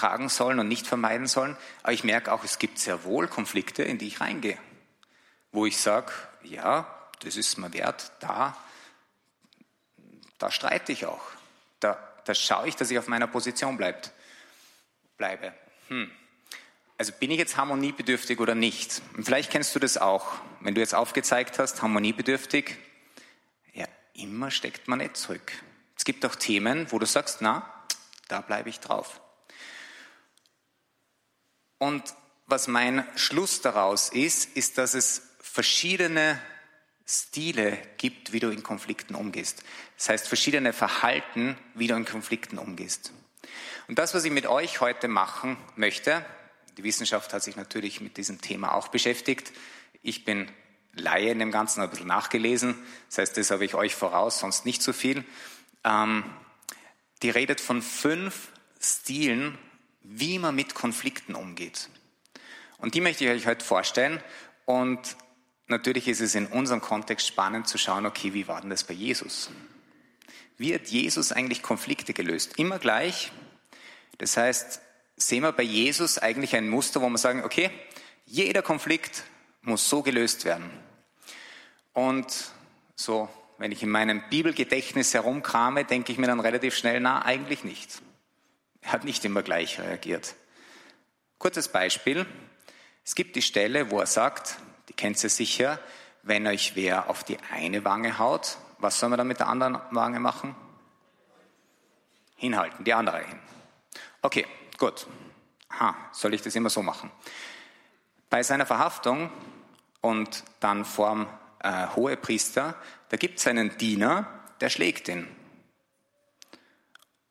austragen 0.00 0.28
sollen 0.28 0.58
und 0.58 0.68
nicht 0.68 0.86
vermeiden 0.86 1.26
sollen. 1.26 1.56
Aber 1.82 1.92
ich 1.92 2.04
merke 2.04 2.32
auch, 2.32 2.44
es 2.44 2.58
gibt 2.58 2.78
sehr 2.78 3.04
wohl 3.04 3.28
Konflikte, 3.28 3.82
in 3.82 3.98
die 3.98 4.08
ich 4.08 4.20
reingehe, 4.20 4.58
wo 5.52 5.66
ich 5.66 5.76
sage, 5.76 6.12
ja, 6.42 6.86
das 7.20 7.36
ist 7.36 7.58
mir 7.58 7.72
wert, 7.72 8.12
da, 8.20 8.56
da 10.38 10.50
streite 10.50 10.92
ich 10.92 11.06
auch. 11.06 11.22
Da, 11.80 11.98
da 12.24 12.34
schaue 12.34 12.68
ich, 12.68 12.76
dass 12.76 12.90
ich 12.90 12.98
auf 12.98 13.08
meiner 13.08 13.26
Position 13.26 13.76
bleibt, 13.76 14.12
bleibe. 15.18 15.52
Hm. 15.88 16.10
Also 16.96 17.12
bin 17.12 17.30
ich 17.30 17.38
jetzt 17.38 17.56
harmoniebedürftig 17.56 18.40
oder 18.40 18.54
nicht? 18.54 19.02
Und 19.16 19.24
vielleicht 19.24 19.50
kennst 19.50 19.74
du 19.74 19.78
das 19.78 19.96
auch. 19.96 20.32
Wenn 20.60 20.74
du 20.74 20.80
jetzt 20.80 20.94
aufgezeigt 20.94 21.58
hast, 21.58 21.80
harmoniebedürftig, 21.82 22.76
ja, 23.72 23.86
immer 24.14 24.50
steckt 24.50 24.88
man 24.88 24.98
nicht 24.98 25.16
zurück. 25.16 25.52
Es 25.96 26.04
gibt 26.04 26.24
auch 26.24 26.34
Themen, 26.34 26.90
wo 26.90 26.98
du 26.98 27.06
sagst, 27.06 27.38
na, 27.40 27.70
da 28.28 28.40
bleibe 28.40 28.68
ich 28.68 28.80
drauf. 28.80 29.20
Und 31.80 32.14
was 32.46 32.68
mein 32.68 33.06
Schluss 33.16 33.62
daraus 33.62 34.10
ist, 34.10 34.54
ist, 34.54 34.76
dass 34.76 34.92
es 34.92 35.22
verschiedene 35.40 36.38
Stile 37.06 37.78
gibt, 37.96 38.32
wie 38.32 38.38
du 38.38 38.50
in 38.50 38.62
Konflikten 38.62 39.14
umgehst. 39.14 39.64
Das 39.96 40.10
heißt, 40.10 40.28
verschiedene 40.28 40.74
Verhalten, 40.74 41.56
wie 41.74 41.86
du 41.86 41.94
in 41.96 42.04
Konflikten 42.04 42.58
umgehst. 42.58 43.12
Und 43.88 43.98
das, 43.98 44.12
was 44.12 44.24
ich 44.24 44.30
mit 44.30 44.46
euch 44.46 44.82
heute 44.82 45.08
machen 45.08 45.56
möchte, 45.74 46.24
die 46.76 46.84
Wissenschaft 46.84 47.32
hat 47.32 47.42
sich 47.42 47.56
natürlich 47.56 48.02
mit 48.02 48.18
diesem 48.18 48.42
Thema 48.42 48.74
auch 48.74 48.88
beschäftigt. 48.88 49.50
Ich 50.02 50.24
bin 50.24 50.50
Laie 50.92 51.30
in 51.30 51.38
dem 51.38 51.50
Ganzen, 51.50 51.80
ein 51.80 51.88
bisschen 51.88 52.08
nachgelesen. 52.08 52.76
Das 53.08 53.18
heißt, 53.18 53.38
das 53.38 53.50
habe 53.50 53.64
ich 53.64 53.74
euch 53.74 53.94
voraus, 53.94 54.40
sonst 54.40 54.66
nicht 54.66 54.82
so 54.82 54.92
viel. 54.92 55.24
Ähm, 55.82 56.24
die 57.22 57.30
redet 57.30 57.60
von 57.60 57.80
fünf 57.80 58.48
Stilen, 58.80 59.56
wie 60.02 60.38
man 60.38 60.54
mit 60.54 60.74
Konflikten 60.74 61.34
umgeht. 61.34 61.88
Und 62.78 62.94
die 62.94 63.00
möchte 63.00 63.24
ich 63.24 63.30
euch 63.30 63.46
heute 63.46 63.64
vorstellen. 63.64 64.22
Und 64.64 65.16
natürlich 65.66 66.08
ist 66.08 66.20
es 66.20 66.34
in 66.34 66.46
unserem 66.46 66.80
Kontext 66.80 67.26
spannend 67.26 67.68
zu 67.68 67.78
schauen, 67.78 68.06
okay, 68.06 68.34
wie 68.34 68.48
war 68.48 68.60
denn 68.60 68.70
das 68.70 68.84
bei 68.84 68.94
Jesus? 68.94 69.50
Wie 70.56 70.74
hat 70.74 70.88
Jesus 70.88 71.32
eigentlich 71.32 71.62
Konflikte 71.62 72.12
gelöst? 72.12 72.58
Immer 72.58 72.78
gleich. 72.78 73.32
Das 74.18 74.36
heißt, 74.36 74.80
sehen 75.16 75.42
wir 75.42 75.52
bei 75.52 75.62
Jesus 75.62 76.18
eigentlich 76.18 76.54
ein 76.56 76.68
Muster, 76.68 77.00
wo 77.00 77.08
wir 77.08 77.18
sagen, 77.18 77.44
okay, 77.44 77.70
jeder 78.26 78.62
Konflikt 78.62 79.24
muss 79.62 79.88
so 79.88 80.02
gelöst 80.02 80.44
werden. 80.44 80.70
Und 81.92 82.52
so, 82.94 83.28
wenn 83.58 83.72
ich 83.72 83.82
in 83.82 83.90
meinem 83.90 84.22
Bibelgedächtnis 84.30 85.12
herumkrame, 85.14 85.84
denke 85.84 86.12
ich 86.12 86.18
mir 86.18 86.26
dann 86.26 86.40
relativ 86.40 86.76
schnell, 86.76 87.00
na, 87.00 87.24
eigentlich 87.24 87.64
nicht. 87.64 88.02
Er 88.82 88.92
hat 88.92 89.04
nicht 89.04 89.24
immer 89.24 89.42
gleich 89.42 89.78
reagiert. 89.78 90.34
Kurzes 91.38 91.68
Beispiel. 91.68 92.26
Es 93.04 93.14
gibt 93.14 93.36
die 93.36 93.42
Stelle, 93.42 93.90
wo 93.90 94.00
er 94.00 94.06
sagt, 94.06 94.56
die 94.88 94.92
kennt 94.92 95.22
ihr 95.22 95.30
sicher, 95.30 95.78
wenn 96.22 96.46
euch 96.46 96.76
wer 96.76 97.08
auf 97.08 97.24
die 97.24 97.38
eine 97.50 97.84
Wange 97.84 98.18
haut, 98.18 98.58
was 98.78 98.98
soll 98.98 99.08
man 99.08 99.18
dann 99.18 99.28
mit 99.28 99.40
der 99.40 99.48
anderen 99.48 99.78
Wange 99.90 100.20
machen? 100.20 100.54
Hinhalten, 102.36 102.84
die 102.84 102.94
andere 102.94 103.24
hin. 103.24 103.38
Okay, 104.22 104.46
Gut. 104.80 105.06
Ha, 105.78 105.94
soll 106.10 106.32
ich 106.32 106.40
das 106.40 106.54
immer 106.56 106.70
so 106.70 106.82
machen? 106.82 107.10
Bei 108.30 108.42
seiner 108.42 108.64
Verhaftung 108.64 109.30
und 110.00 110.42
dann 110.58 110.86
vorm 110.86 111.28
äh, 111.62 111.86
Hohepriester, 111.94 112.74
da 113.10 113.16
gibt 113.18 113.38
es 113.38 113.46
einen 113.46 113.76
Diener, 113.76 114.26
der 114.62 114.70
schlägt 114.70 115.08
ihn. 115.08 115.28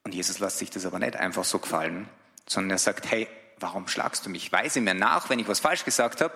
Und 0.09 0.15
Jesus 0.15 0.39
lässt 0.39 0.57
sich 0.57 0.71
das 0.71 0.87
aber 0.87 0.97
nicht 0.97 1.17
einfach 1.17 1.43
so 1.43 1.59
gefallen, 1.59 2.09
sondern 2.47 2.71
er 2.71 2.77
sagt, 2.79 3.11
hey, 3.11 3.27
warum 3.59 3.87
schlagst 3.87 4.25
du 4.25 4.31
mich? 4.31 4.51
Weise 4.51 4.81
mir 4.81 4.95
nach, 4.95 5.29
wenn 5.29 5.37
ich 5.37 5.47
was 5.47 5.59
falsch 5.59 5.85
gesagt 5.85 6.21
habe. 6.21 6.33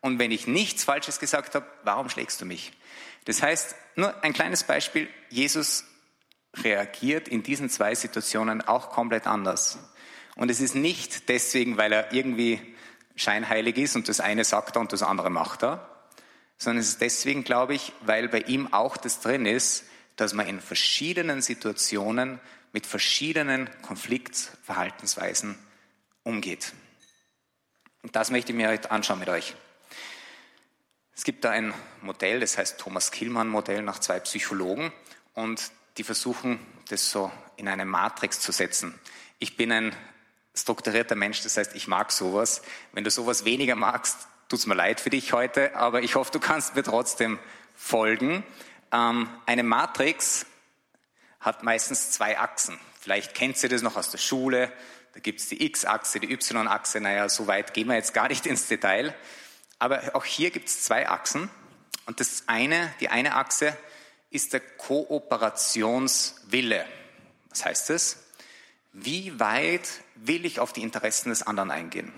Und 0.00 0.20
wenn 0.20 0.30
ich 0.30 0.46
nichts 0.46 0.84
Falsches 0.84 1.18
gesagt 1.18 1.56
habe, 1.56 1.66
warum 1.82 2.08
schlägst 2.10 2.40
du 2.40 2.46
mich? 2.46 2.70
Das 3.24 3.42
heißt, 3.42 3.74
nur 3.96 4.22
ein 4.22 4.34
kleines 4.34 4.62
Beispiel, 4.62 5.08
Jesus 5.30 5.82
reagiert 6.58 7.26
in 7.26 7.42
diesen 7.42 7.70
zwei 7.70 7.96
Situationen 7.96 8.62
auch 8.62 8.90
komplett 8.90 9.26
anders. 9.26 9.80
Und 10.36 10.48
es 10.48 10.60
ist 10.60 10.76
nicht 10.76 11.28
deswegen, 11.28 11.76
weil 11.76 11.92
er 11.92 12.12
irgendwie 12.12 12.60
scheinheilig 13.16 13.78
ist 13.78 13.96
und 13.96 14.08
das 14.08 14.20
eine 14.20 14.44
sagt 14.44 14.76
er 14.76 14.80
und 14.80 14.92
das 14.92 15.02
andere 15.02 15.28
macht 15.28 15.64
er, 15.64 16.04
sondern 16.56 16.82
es 16.82 16.90
ist 16.90 17.00
deswegen, 17.00 17.42
glaube 17.42 17.74
ich, 17.74 17.92
weil 18.00 18.28
bei 18.28 18.42
ihm 18.42 18.72
auch 18.72 18.96
das 18.96 19.18
drin 19.18 19.44
ist, 19.44 19.86
dass 20.14 20.34
man 20.34 20.46
in 20.46 20.60
verschiedenen 20.60 21.42
Situationen 21.42 22.38
mit 22.72 22.86
verschiedenen 22.86 23.70
Konfliktverhaltensweisen 23.82 25.58
umgeht. 26.22 26.72
Und 28.02 28.14
das 28.16 28.30
möchte 28.30 28.52
ich 28.52 28.56
mir 28.56 28.68
heute 28.68 28.90
anschauen 28.90 29.18
mit 29.18 29.28
euch. 29.28 29.54
Es 31.14 31.24
gibt 31.24 31.44
da 31.44 31.50
ein 31.50 31.74
Modell, 32.00 32.40
das 32.40 32.58
heißt 32.58 32.78
Thomas 32.78 33.10
Killmann 33.10 33.48
Modell 33.48 33.82
nach 33.82 33.98
zwei 33.98 34.20
Psychologen 34.20 34.92
und 35.34 35.72
die 35.96 36.04
versuchen, 36.04 36.60
das 36.90 37.10
so 37.10 37.32
in 37.56 37.66
eine 37.66 37.84
Matrix 37.84 38.40
zu 38.40 38.52
setzen. 38.52 38.98
Ich 39.40 39.56
bin 39.56 39.72
ein 39.72 39.96
strukturierter 40.54 41.16
Mensch, 41.16 41.42
das 41.42 41.56
heißt, 41.56 41.74
ich 41.74 41.88
mag 41.88 42.12
sowas. 42.12 42.62
Wenn 42.92 43.04
du 43.04 43.10
sowas 43.10 43.44
weniger 43.44 43.74
magst, 43.74 44.28
tut 44.48 44.60
es 44.60 44.66
mir 44.66 44.74
leid 44.74 45.00
für 45.00 45.10
dich 45.10 45.32
heute, 45.32 45.74
aber 45.74 46.02
ich 46.02 46.14
hoffe, 46.14 46.30
du 46.30 46.40
kannst 46.40 46.76
mir 46.76 46.82
trotzdem 46.82 47.38
folgen. 47.74 48.44
Ähm, 48.92 49.28
eine 49.46 49.62
Matrix 49.62 50.46
hat 51.40 51.62
meistens 51.62 52.10
zwei 52.10 52.38
Achsen. 52.38 52.78
Vielleicht 53.00 53.34
kennt 53.34 53.62
ihr 53.62 53.68
das 53.68 53.82
noch 53.82 53.96
aus 53.96 54.10
der 54.10 54.18
Schule. 54.18 54.72
Da 55.14 55.20
gibt 55.20 55.40
es 55.40 55.48
die 55.48 55.64
X-Achse, 55.64 56.20
die 56.20 56.32
Y-Achse. 56.32 57.00
Naja, 57.00 57.28
so 57.28 57.46
weit 57.46 57.74
gehen 57.74 57.88
wir 57.88 57.94
jetzt 57.94 58.14
gar 58.14 58.28
nicht 58.28 58.46
ins 58.46 58.68
Detail. 58.68 59.14
Aber 59.78 60.14
auch 60.14 60.24
hier 60.24 60.50
gibt 60.50 60.68
es 60.68 60.82
zwei 60.82 61.08
Achsen. 61.08 61.50
Und 62.06 62.20
das 62.20 62.44
eine, 62.46 62.92
die 63.00 63.08
eine 63.08 63.36
Achse 63.36 63.76
ist 64.30 64.52
der 64.52 64.60
Kooperationswille. 64.60 66.84
Was 67.50 67.64
heißt 67.64 67.90
das? 67.90 68.24
Wie 68.92 69.38
weit 69.38 69.88
will 70.16 70.44
ich 70.44 70.60
auf 70.60 70.72
die 70.72 70.82
Interessen 70.82 71.30
des 71.30 71.42
anderen 71.42 71.70
eingehen? 71.70 72.12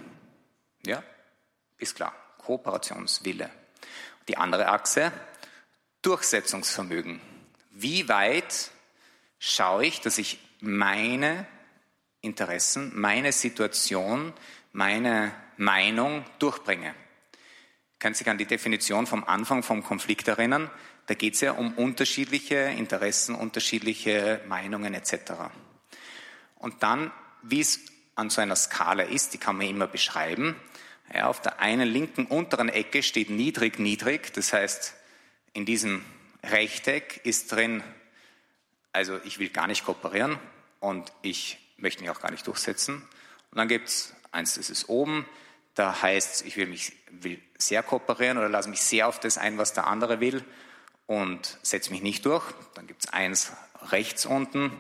Ja, 0.85 1.03
ist 1.79 1.97
klar. 1.97 2.15
Kooperationswille. 2.39 3.51
Die 4.29 4.37
andere 4.37 4.69
Achse, 4.69 5.13
Durchsetzungsvermögen. 6.03 7.21
Wie 7.71 8.09
weit 8.09 8.71
schaue 9.41 9.87
ich, 9.87 10.01
dass 10.01 10.19
ich 10.19 10.39
meine 10.61 11.47
Interessen, 12.21 12.93
meine 12.95 13.33
Situation, 13.33 14.33
meine 14.73 15.33
Meinung 15.57 16.25
durchbringe? 16.39 16.95
Können 17.99 18.15
Sie 18.15 18.19
sich 18.19 18.31
an 18.31 18.39
die 18.39 18.47
Definition 18.47 19.07
vom 19.09 19.25
Anfang 19.25 19.65
vom 19.65 19.83
Konflikt 19.83 20.29
erinnern? 20.29 20.71
Da 21.07 21.15
geht 21.15 21.35
es 21.35 21.41
ja 21.41 21.53
um 21.53 21.73
unterschiedliche 21.75 22.57
Interessen, 22.57 23.35
unterschiedliche 23.35 24.41
Meinungen 24.47 24.95
etc. 24.95 25.33
Und 26.57 26.83
dann, 26.83 27.11
wie 27.43 27.61
es 27.61 27.81
an 28.15 28.31
so 28.31 28.41
einer 28.41 28.57
Skala 28.57 29.03
ist, 29.03 29.35
die 29.35 29.39
kann 29.39 29.57
man 29.57 29.67
immer 29.67 29.87
beschreiben. 29.87 30.55
Ja, 31.13 31.27
auf 31.27 31.41
der 31.41 31.59
einen 31.59 31.89
linken 31.89 32.27
unteren 32.27 32.69
Ecke 32.69 33.03
steht 33.03 33.31
niedrig, 33.31 33.79
niedrig. 33.79 34.33
Das 34.35 34.53
heißt, 34.53 34.95
in 35.53 35.65
diesem 35.65 36.05
Rechteck 36.45 37.21
ist 37.25 37.51
drin, 37.51 37.83
also 38.93 39.19
ich 39.25 39.39
will 39.39 39.51
gar 39.51 39.67
nicht 39.67 39.85
kooperieren 39.85 40.39
und 40.81 41.13
ich 41.23 41.59
möchte 41.77 42.03
mich 42.03 42.11
auch 42.11 42.21
gar 42.21 42.31
nicht 42.31 42.47
durchsetzen. 42.47 42.97
Und 43.51 43.59
dann 43.59 43.69
gibt 43.69 43.89
es 43.89 44.15
eins, 44.33 44.55
das 44.55 44.71
ist 44.71 44.89
oben, 44.89 45.27
da 45.75 46.03
heißt 46.03 46.45
ich 46.47 46.57
will 46.57 46.67
mich 46.67 46.93
will 47.11 47.41
sehr 47.59 47.83
kooperieren 47.83 48.39
oder 48.39 48.49
lasse 48.49 48.69
mich 48.69 48.83
sehr 48.83 49.09
auf 49.09 49.21
das 49.21 49.39
ein, 49.39 49.59
was 49.59 49.73
der 49.73 49.87
andere 49.87 50.21
will 50.21 50.45
und 51.07 51.59
setze 51.63 51.91
mich 51.91 52.03
nicht 52.03 52.27
durch. 52.27 52.45
Dann 52.75 52.87
gibt 52.87 53.05
es 53.05 53.13
eins 53.13 53.53
rechts 53.91 54.27
unten, 54.27 54.77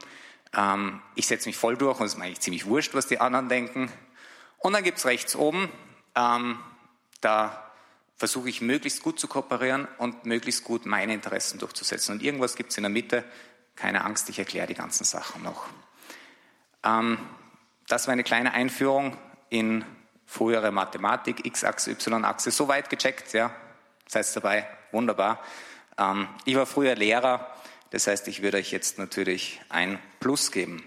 ähm, 0.56 1.00
ich 1.14 1.26
setze 1.26 1.48
mich 1.48 1.56
voll 1.56 1.76
durch 1.76 2.00
und 2.00 2.06
es 2.06 2.12
ist 2.12 2.18
mir 2.18 2.24
eigentlich 2.24 2.40
ziemlich 2.40 2.66
wurscht, 2.66 2.94
was 2.94 3.06
die 3.06 3.20
anderen 3.20 3.48
denken. 3.48 3.90
Und 4.58 4.72
dann 4.72 4.84
gibt 4.84 4.98
es 4.98 5.06
rechts 5.06 5.36
oben, 5.36 5.70
ähm, 6.14 6.58
da 7.20 7.70
versuche 8.16 8.50
ich 8.50 8.60
möglichst 8.60 9.02
gut 9.02 9.18
zu 9.18 9.28
kooperieren 9.28 9.88
und 9.96 10.26
möglichst 10.26 10.64
gut 10.64 10.84
meine 10.84 11.14
Interessen 11.14 11.58
durchzusetzen. 11.58 12.12
Und 12.12 12.22
irgendwas 12.22 12.54
gibt 12.54 12.70
es 12.70 12.76
in 12.76 12.82
der 12.82 12.90
Mitte, 12.90 13.24
keine 13.76 14.04
Angst, 14.04 14.28
ich 14.28 14.38
erkläre 14.38 14.66
die 14.66 14.74
ganzen 14.74 15.04
Sachen 15.04 15.42
noch. 15.42 15.66
Ähm, 16.84 17.18
das 17.88 18.06
war 18.06 18.12
eine 18.12 18.24
kleine 18.24 18.52
Einführung 18.52 19.16
in 19.48 19.84
frühere 20.26 20.70
Mathematik, 20.70 21.44
x-Achse, 21.44 21.90
y-Achse, 21.90 22.50
so 22.50 22.68
weit 22.68 22.88
gecheckt, 22.88 23.32
ja, 23.32 23.54
seid 24.06 24.34
dabei, 24.36 24.68
wunderbar. 24.92 25.42
Ähm, 25.98 26.28
ich 26.44 26.54
war 26.54 26.66
früher 26.66 26.94
Lehrer, 26.94 27.52
das 27.90 28.06
heißt, 28.06 28.28
ich 28.28 28.42
würde 28.42 28.58
euch 28.58 28.70
jetzt 28.70 28.98
natürlich 28.98 29.60
ein 29.68 29.98
Plus 30.20 30.52
geben. 30.52 30.84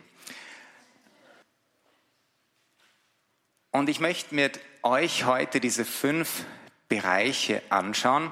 Und 3.72 3.90
ich 3.90 4.00
möchte 4.00 4.36
mit 4.36 4.60
euch 4.84 5.25
heute 5.25 5.60
diese 5.60 5.84
fünf 5.84 6.46
Bereiche 6.88 7.62
anschauen 7.70 8.32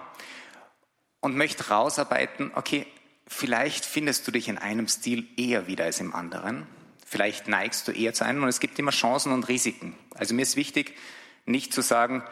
und 1.19 1.35
möchte 1.35 1.69
rausarbeiten, 1.69 2.51
okay, 2.55 2.85
vielleicht 3.31 3.85
findest 3.85 4.27
du 4.27 4.31
dich 4.31 4.49
in 4.49 4.57
einem 4.57 4.87
Stil 4.87 5.27
eher 5.37 5.67
wieder 5.67 5.85
als 5.85 5.99
im 5.99 6.13
anderen. 6.13 6.67
Vielleicht 7.05 7.47
neigst 7.47 7.87
du 7.87 7.91
eher 7.91 8.13
zu 8.13 8.25
einem 8.25 8.43
und 8.43 8.49
es 8.49 8.59
gibt 8.59 8.77
immer 8.77 8.91
Chancen 8.91 9.31
und 9.31 9.47
Risiken. 9.47 9.97
Also 10.15 10.33
mir 10.33 10.43
ist 10.43 10.55
wichtig, 10.55 10.97
nicht 11.45 11.73
zu 11.73 11.81
sagen, 11.81 12.23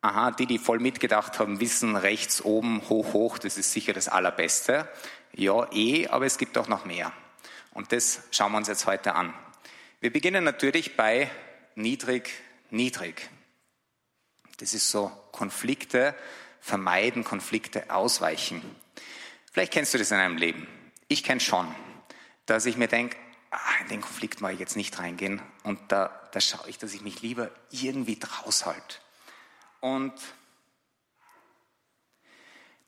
aha, 0.00 0.32
die, 0.32 0.46
die 0.46 0.58
voll 0.58 0.78
mitgedacht 0.78 1.38
haben, 1.38 1.60
wissen 1.60 1.96
rechts 1.96 2.44
oben, 2.44 2.82
hoch, 2.88 3.12
hoch, 3.12 3.38
das 3.38 3.56
ist 3.56 3.72
sicher 3.72 3.92
das 3.92 4.08
Allerbeste. 4.08 4.88
Ja, 5.32 5.70
eh, 5.72 6.08
aber 6.08 6.26
es 6.26 6.38
gibt 6.38 6.58
auch 6.58 6.68
noch 6.68 6.84
mehr. 6.84 7.12
Und 7.72 7.92
das 7.92 8.22
schauen 8.32 8.52
wir 8.52 8.58
uns 8.58 8.68
jetzt 8.68 8.86
heute 8.86 9.14
an. 9.14 9.32
Wir 10.00 10.12
beginnen 10.12 10.44
natürlich 10.44 10.96
bei 10.96 11.30
niedrig, 11.74 12.30
niedrig. 12.70 13.30
Das 14.58 14.74
ist 14.74 14.90
so 14.90 15.10
Konflikte 15.30 16.14
vermeiden, 16.60 17.24
Konflikte 17.24 17.90
ausweichen. 17.90 18.62
Vielleicht 19.52 19.72
kennst 19.72 19.92
du 19.92 19.98
das 19.98 20.10
in 20.10 20.16
deinem 20.16 20.38
Leben. 20.38 20.66
Ich 21.08 21.22
kenne 21.22 21.40
schon, 21.40 21.72
dass 22.46 22.64
ich 22.64 22.78
mir 22.78 22.88
denke, 22.88 23.16
ah, 23.50 23.58
in 23.82 23.88
den 23.88 24.00
Konflikt 24.00 24.40
mag 24.40 24.54
ich 24.54 24.58
jetzt 24.58 24.76
nicht 24.76 24.98
reingehen 24.98 25.42
und 25.62 25.92
da, 25.92 26.28
da 26.32 26.40
schaue 26.40 26.68
ich, 26.68 26.78
dass 26.78 26.94
ich 26.94 27.02
mich 27.02 27.20
lieber 27.20 27.50
irgendwie 27.70 28.18
draus 28.18 28.64
halte. 28.64 28.96
Und 29.80 30.14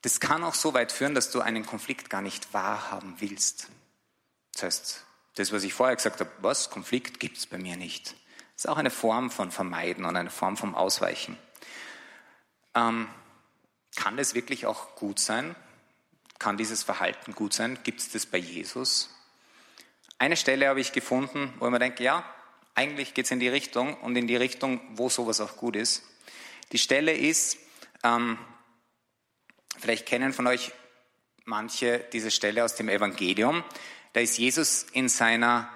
das 0.00 0.20
kann 0.20 0.42
auch 0.42 0.54
so 0.54 0.72
weit 0.72 0.90
führen, 0.90 1.14
dass 1.14 1.30
du 1.30 1.40
einen 1.40 1.66
Konflikt 1.66 2.08
gar 2.08 2.22
nicht 2.22 2.54
wahrhaben 2.54 3.16
willst. 3.18 3.68
Das 4.54 4.62
heißt, 4.62 5.04
das, 5.34 5.52
was 5.52 5.64
ich 5.64 5.74
vorher 5.74 5.96
gesagt 5.96 6.20
habe, 6.20 6.30
was, 6.38 6.70
Konflikt 6.70 7.20
gibt 7.20 7.36
es 7.36 7.46
bei 7.46 7.58
mir 7.58 7.76
nicht. 7.76 8.14
Das 8.54 8.64
ist 8.64 8.68
auch 8.68 8.78
eine 8.78 8.90
Form 8.90 9.30
von 9.30 9.50
Vermeiden 9.50 10.04
und 10.04 10.16
eine 10.16 10.30
Form 10.30 10.56
vom 10.56 10.74
Ausweichen. 10.74 11.36
Ähm, 12.74 13.08
kann 13.96 14.16
das 14.16 14.34
wirklich 14.34 14.64
auch 14.66 14.94
gut 14.94 15.18
sein? 15.18 15.54
Kann 16.38 16.56
dieses 16.56 16.82
Verhalten 16.82 17.34
gut 17.34 17.52
sein? 17.52 17.78
Gibt 17.84 18.00
es 18.00 18.10
das 18.10 18.26
bei 18.26 18.38
Jesus? 18.38 19.10
Eine 20.18 20.36
Stelle 20.36 20.68
habe 20.68 20.80
ich 20.80 20.92
gefunden, 20.92 21.52
wo 21.58 21.66
ich 21.66 21.72
mir 21.72 21.78
denke, 21.78 22.02
ja, 22.04 22.24
eigentlich 22.74 23.14
geht 23.14 23.26
es 23.26 23.30
in 23.30 23.40
die 23.40 23.48
Richtung 23.48 23.94
und 23.94 24.16
in 24.16 24.26
die 24.26 24.36
Richtung, 24.36 24.80
wo 24.94 25.08
sowas 25.08 25.40
auch 25.40 25.56
gut 25.56 25.76
ist. 25.76 26.04
Die 26.72 26.78
Stelle 26.78 27.12
ist, 27.12 27.58
ähm, 28.02 28.38
vielleicht 29.78 30.06
kennen 30.06 30.32
von 30.32 30.46
euch 30.46 30.72
manche 31.44 32.00
diese 32.12 32.30
Stelle 32.30 32.64
aus 32.64 32.74
dem 32.74 32.88
Evangelium. 32.88 33.62
Da 34.12 34.20
ist 34.20 34.38
Jesus 34.38 34.86
in 34.92 35.08
seiner 35.08 35.68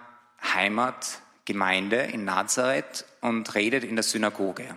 Heimatgemeinde 0.43 1.97
in 2.03 2.25
Nazareth 2.25 3.05
und 3.21 3.55
redet 3.55 3.85
in 3.85 3.97
der 3.97 4.03
Synagoge. 4.03 4.77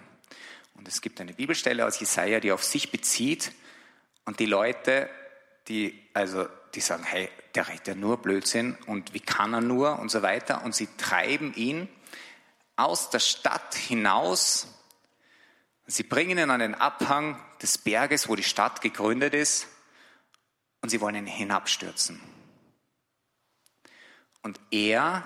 Und 0.75 0.87
es 0.87 1.01
gibt 1.01 1.21
eine 1.21 1.33
Bibelstelle 1.33 1.85
aus 1.85 1.99
Jesaja, 1.99 2.39
die 2.39 2.51
auf 2.51 2.63
sich 2.63 2.91
bezieht. 2.91 3.51
Und 4.25 4.39
die 4.39 4.47
Leute, 4.47 5.09
die, 5.71 6.09
also, 6.13 6.47
die 6.75 6.81
sagen, 6.81 7.03
hey, 7.03 7.29
der 7.55 7.67
redet 7.67 7.87
ja 7.87 7.95
nur 7.95 8.17
Blödsinn 8.17 8.77
und 8.85 9.13
wie 9.13 9.19
kann 9.19 9.53
er 9.53 9.61
nur 9.61 9.99
und 9.99 10.09
so 10.09 10.21
weiter. 10.21 10.63
Und 10.63 10.75
sie 10.75 10.87
treiben 10.97 11.53
ihn 11.55 11.87
aus 12.75 13.09
der 13.09 13.19
Stadt 13.19 13.75
hinaus 13.75 14.67
Sie 15.91 16.03
bringen 16.03 16.37
ihn 16.37 16.49
an 16.49 16.61
den 16.61 16.75
Abhang 16.75 17.37
des 17.61 17.77
Berges, 17.77 18.29
wo 18.29 18.35
die 18.37 18.43
Stadt 18.43 18.81
gegründet 18.81 19.33
ist, 19.33 19.67
und 20.81 20.89
sie 20.89 21.01
wollen 21.01 21.15
ihn 21.15 21.25
hinabstürzen. 21.27 22.19
Und 24.41 24.59
er 24.71 25.23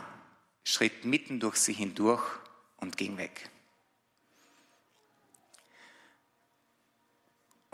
schritt 0.63 1.05
mitten 1.05 1.39
durch 1.39 1.57
sie 1.57 1.73
hindurch 1.73 2.23
und 2.77 2.97
ging 2.97 3.17
weg. 3.17 3.49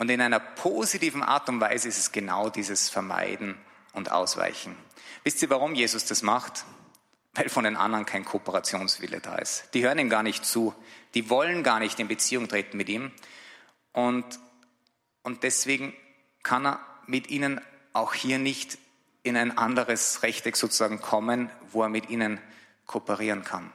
Und 0.02 0.10
in 0.10 0.20
einer 0.20 0.40
positiven 0.40 1.22
Art 1.22 1.48
und 1.48 1.60
Weise 1.60 1.86
ist 1.86 1.96
es 1.96 2.10
genau 2.10 2.50
dieses 2.50 2.90
Vermeiden 2.90 3.56
und 3.92 4.10
Ausweichen. 4.10 4.74
Wisst 5.22 5.40
ihr, 5.42 5.50
warum 5.50 5.76
Jesus 5.76 6.04
das 6.04 6.22
macht? 6.22 6.64
weil 7.34 7.48
von 7.48 7.62
den 7.62 7.76
anderen 7.76 8.04
kein 8.04 8.24
Kooperationswille 8.24 9.20
da 9.20 9.36
ist. 9.36 9.68
Die 9.74 9.84
hören 9.84 10.00
ihm 10.00 10.10
gar 10.10 10.24
nicht 10.24 10.44
zu, 10.44 10.74
die 11.14 11.30
wollen 11.30 11.62
gar 11.62 11.78
nicht 11.78 12.00
in 12.00 12.08
Beziehung 12.08 12.48
treten 12.48 12.76
mit 12.76 12.88
ihm 12.88 13.12
und, 13.92 14.24
und 15.22 15.44
deswegen 15.44 15.94
kann 16.42 16.66
er 16.66 16.80
mit 17.06 17.30
ihnen 17.30 17.60
auch 17.92 18.12
hier 18.12 18.40
nicht 18.40 18.78
in 19.22 19.36
ein 19.36 19.56
anderes 19.56 20.24
Rechteck 20.24 20.56
sozusagen 20.56 21.00
kommen, 21.00 21.48
wo 21.70 21.84
er 21.84 21.88
mit 21.88 22.10
ihnen 22.10 22.40
kooperieren 22.86 23.44
kann. 23.44 23.72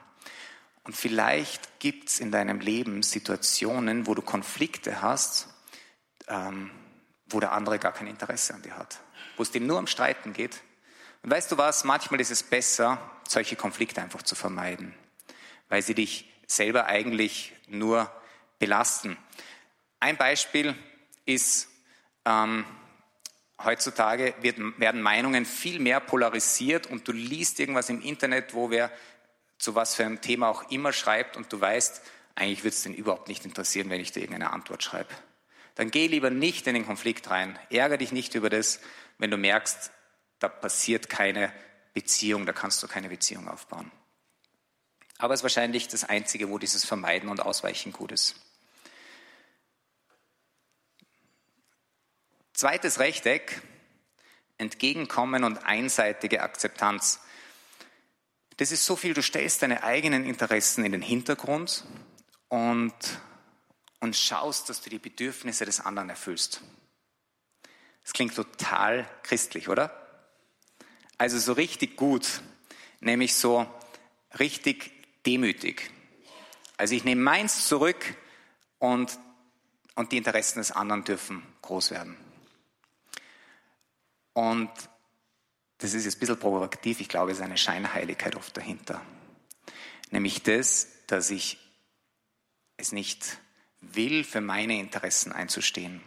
Und 0.84 0.94
vielleicht 0.94 1.80
gibt 1.80 2.10
es 2.10 2.20
in 2.20 2.30
deinem 2.30 2.60
Leben 2.60 3.02
Situationen, 3.02 4.06
wo 4.06 4.14
du 4.14 4.20
Konflikte 4.20 5.00
hast, 5.00 5.48
ähm, 6.28 6.70
wo 7.30 7.40
der 7.40 7.52
andere 7.52 7.78
gar 7.78 7.92
kein 7.92 8.06
Interesse 8.06 8.54
an 8.54 8.62
dir 8.62 8.76
hat, 8.76 9.00
wo 9.36 9.42
es 9.42 9.50
dem 9.50 9.66
nur 9.66 9.78
um 9.78 9.86
Streiten 9.86 10.32
geht 10.32 10.60
und 11.22 11.30
weißt 11.30 11.50
du 11.52 11.58
was, 11.58 11.84
manchmal 11.84 12.20
ist 12.20 12.30
es 12.30 12.42
besser, 12.42 13.00
solche 13.26 13.56
Konflikte 13.56 14.00
einfach 14.00 14.22
zu 14.22 14.34
vermeiden, 14.34 14.94
weil 15.68 15.82
sie 15.82 15.94
dich 15.94 16.32
selber 16.46 16.86
eigentlich 16.86 17.52
nur 17.66 18.10
belasten. 18.58 19.16
Ein 20.00 20.16
Beispiel 20.16 20.74
ist, 21.26 21.68
ähm, 22.24 22.64
heutzutage 23.62 24.34
wird, 24.40 24.58
werden 24.78 25.02
Meinungen 25.02 25.44
viel 25.44 25.80
mehr 25.80 26.00
polarisiert 26.00 26.86
und 26.86 27.06
du 27.08 27.12
liest 27.12 27.58
irgendwas 27.58 27.90
im 27.90 28.00
Internet, 28.00 28.54
wo 28.54 28.70
wer 28.70 28.90
zu 29.58 29.74
was 29.74 29.96
für 29.96 30.06
einem 30.06 30.20
Thema 30.20 30.48
auch 30.48 30.70
immer 30.70 30.92
schreibt 30.92 31.36
und 31.36 31.52
du 31.52 31.60
weißt, 31.60 32.00
eigentlich 32.36 32.60
würde 32.62 32.76
es 32.76 32.82
den 32.84 32.94
überhaupt 32.94 33.26
nicht 33.26 33.44
interessieren, 33.44 33.90
wenn 33.90 34.00
ich 34.00 34.12
dir 34.12 34.20
irgendeine 34.20 34.52
Antwort 34.52 34.84
schreibe. 34.84 35.12
Dann 35.78 35.92
geh 35.92 36.08
lieber 36.08 36.28
nicht 36.28 36.66
in 36.66 36.74
den 36.74 36.84
Konflikt 36.84 37.30
rein. 37.30 37.56
Ärger 37.70 37.98
dich 37.98 38.10
nicht 38.10 38.34
über 38.34 38.50
das, 38.50 38.80
wenn 39.18 39.30
du 39.30 39.36
merkst, 39.36 39.92
da 40.40 40.48
passiert 40.48 41.08
keine 41.08 41.52
Beziehung, 41.94 42.46
da 42.46 42.52
kannst 42.52 42.82
du 42.82 42.88
keine 42.88 43.08
Beziehung 43.08 43.46
aufbauen. 43.46 43.92
Aber 45.18 45.34
es 45.34 45.38
ist 45.40 45.44
wahrscheinlich 45.44 45.86
das 45.86 46.02
Einzige, 46.02 46.50
wo 46.50 46.58
dieses 46.58 46.84
Vermeiden 46.84 47.28
und 47.28 47.38
Ausweichen 47.38 47.92
gut 47.92 48.10
ist. 48.10 48.34
Zweites 52.54 52.98
Rechteck, 52.98 53.62
Entgegenkommen 54.56 55.44
und 55.44 55.58
einseitige 55.58 56.42
Akzeptanz. 56.42 57.20
Das 58.56 58.72
ist 58.72 58.84
so 58.84 58.96
viel, 58.96 59.14
du 59.14 59.22
stellst 59.22 59.62
deine 59.62 59.84
eigenen 59.84 60.24
Interessen 60.24 60.84
in 60.84 60.90
den 60.90 61.02
Hintergrund 61.02 61.84
und, 62.48 62.92
und 64.00 64.16
schaust, 64.16 64.68
dass 64.68 64.80
du 64.80 64.90
die 64.90 64.98
Bedürfnisse 64.98 65.64
des 65.64 65.80
anderen 65.80 66.10
erfüllst. 66.10 66.62
Das 68.02 68.12
klingt 68.12 68.34
total 68.34 69.08
christlich, 69.22 69.68
oder? 69.68 69.92
Also 71.18 71.38
so 71.38 71.52
richtig 71.52 71.96
gut, 71.96 72.42
nämlich 73.00 73.34
so 73.34 73.66
richtig 74.38 74.92
demütig. 75.26 75.90
Also 76.76 76.94
ich 76.94 77.04
nehme 77.04 77.20
meins 77.20 77.66
zurück 77.66 78.16
und, 78.78 79.18
und 79.94 80.12
die 80.12 80.16
Interessen 80.16 80.60
des 80.60 80.70
anderen 80.70 81.04
dürfen 81.04 81.42
groß 81.62 81.90
werden. 81.90 82.16
Und 84.32 84.70
das 85.78 85.94
ist 85.94 86.04
jetzt 86.04 86.16
ein 86.16 86.20
bisschen 86.20 86.38
provokativ, 86.38 87.00
ich 87.00 87.08
glaube, 87.08 87.32
es 87.32 87.38
ist 87.38 87.44
eine 87.44 87.58
Scheinheiligkeit 87.58 88.36
oft 88.36 88.56
dahinter. 88.56 89.02
Nämlich 90.10 90.42
das, 90.42 90.88
dass 91.08 91.30
ich 91.30 91.58
es 92.76 92.92
nicht 92.92 93.38
will, 93.80 94.24
für 94.24 94.40
meine 94.40 94.78
Interessen 94.78 95.32
einzustehen. 95.32 96.02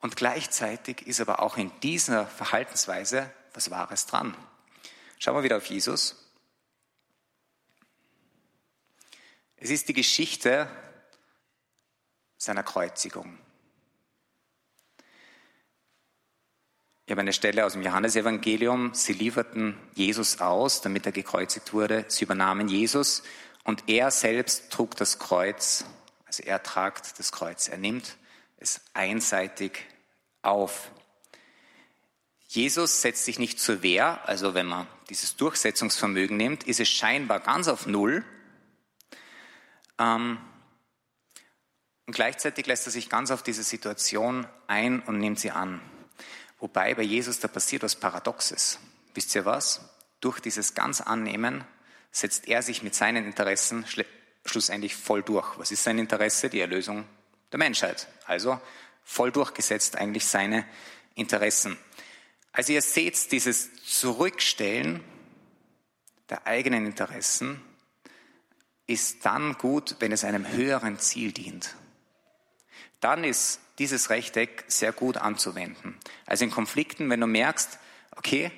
Und 0.00 0.16
gleichzeitig 0.16 1.06
ist 1.06 1.20
aber 1.20 1.40
auch 1.40 1.56
in 1.56 1.70
dieser 1.80 2.26
Verhaltensweise 2.26 3.32
was 3.54 3.70
Wahres 3.70 4.06
dran. 4.06 4.36
Schauen 5.18 5.36
wir 5.36 5.44
wieder 5.44 5.58
auf 5.58 5.66
Jesus. 5.66 6.16
Es 9.56 9.70
ist 9.70 9.88
die 9.88 9.92
Geschichte 9.92 10.68
seiner 12.36 12.64
Kreuzigung. 12.64 13.38
Ich 17.06 17.12
habe 17.12 17.20
eine 17.20 17.32
Stelle 17.32 17.64
aus 17.64 17.74
dem 17.74 17.82
Johannesevangelium. 17.82 18.94
Sie 18.94 19.12
lieferten 19.12 19.76
Jesus 19.94 20.40
aus, 20.40 20.80
damit 20.80 21.06
er 21.06 21.12
gekreuzigt 21.12 21.72
wurde. 21.72 22.04
Sie 22.08 22.24
übernahmen 22.24 22.68
Jesus 22.68 23.22
Und 23.64 23.88
er 23.88 24.10
selbst 24.10 24.70
trug 24.70 24.96
das 24.96 25.18
Kreuz, 25.18 25.84
also 26.26 26.42
er 26.42 26.62
tragt 26.62 27.18
das 27.18 27.32
Kreuz, 27.32 27.68
er 27.68 27.78
nimmt 27.78 28.16
es 28.58 28.80
einseitig 28.94 29.86
auf. 30.42 30.90
Jesus 32.48 33.00
setzt 33.00 33.24
sich 33.24 33.38
nicht 33.38 33.60
zur 33.60 33.82
Wehr, 33.82 34.28
also 34.28 34.54
wenn 34.54 34.66
man 34.66 34.86
dieses 35.08 35.36
Durchsetzungsvermögen 35.36 36.36
nimmt, 36.36 36.64
ist 36.64 36.80
es 36.80 36.88
scheinbar 36.88 37.40
ganz 37.40 37.68
auf 37.68 37.86
Null. 37.86 38.24
Ähm, 39.98 40.38
und 42.06 42.14
gleichzeitig 42.14 42.66
lässt 42.66 42.86
er 42.86 42.92
sich 42.92 43.08
ganz 43.08 43.30
auf 43.30 43.42
diese 43.42 43.62
Situation 43.62 44.46
ein 44.66 45.00
und 45.00 45.18
nimmt 45.18 45.38
sie 45.38 45.50
an. 45.50 45.80
Wobei 46.58 46.94
bei 46.94 47.02
Jesus 47.02 47.40
da 47.40 47.48
passiert 47.48 47.82
was 47.82 47.96
Paradoxes. 47.96 48.78
Wisst 49.14 49.34
ihr 49.34 49.44
was? 49.44 49.80
Durch 50.20 50.40
dieses 50.40 50.74
ganz 50.74 51.00
Annehmen 51.00 51.64
setzt 52.12 52.46
er 52.46 52.62
sich 52.62 52.82
mit 52.82 52.94
seinen 52.94 53.24
Interessen 53.24 53.84
schlussendlich 54.44 54.94
voll 54.94 55.22
durch. 55.22 55.58
Was 55.58 55.72
ist 55.72 55.82
sein 55.82 55.98
Interesse? 55.98 56.48
Die 56.48 56.60
Erlösung 56.60 57.04
der 57.50 57.58
Menschheit. 57.58 58.06
Also 58.26 58.60
voll 59.02 59.32
durchgesetzt 59.32 59.96
eigentlich 59.96 60.26
seine 60.26 60.64
Interessen. 61.14 61.76
Also 62.52 62.72
ihr 62.72 62.82
seht 62.82 63.32
dieses 63.32 63.74
Zurückstellen 63.84 65.02
der 66.32 66.46
eigenen 66.46 66.86
Interessen 66.86 67.60
ist 68.86 69.26
dann 69.26 69.52
gut, 69.58 69.96
wenn 70.00 70.12
es 70.12 70.24
einem 70.24 70.48
höheren 70.48 70.98
Ziel 70.98 71.32
dient. 71.32 71.74
Dann 73.00 73.22
ist 73.22 73.60
dieses 73.78 74.08
Rechteck 74.08 74.64
sehr 74.66 74.92
gut 74.92 75.18
anzuwenden. 75.18 75.98
Also 76.24 76.44
in 76.44 76.50
Konflikten, 76.50 77.10
wenn 77.10 77.20
du 77.20 77.26
merkst, 77.26 77.78
okay, 78.16 78.50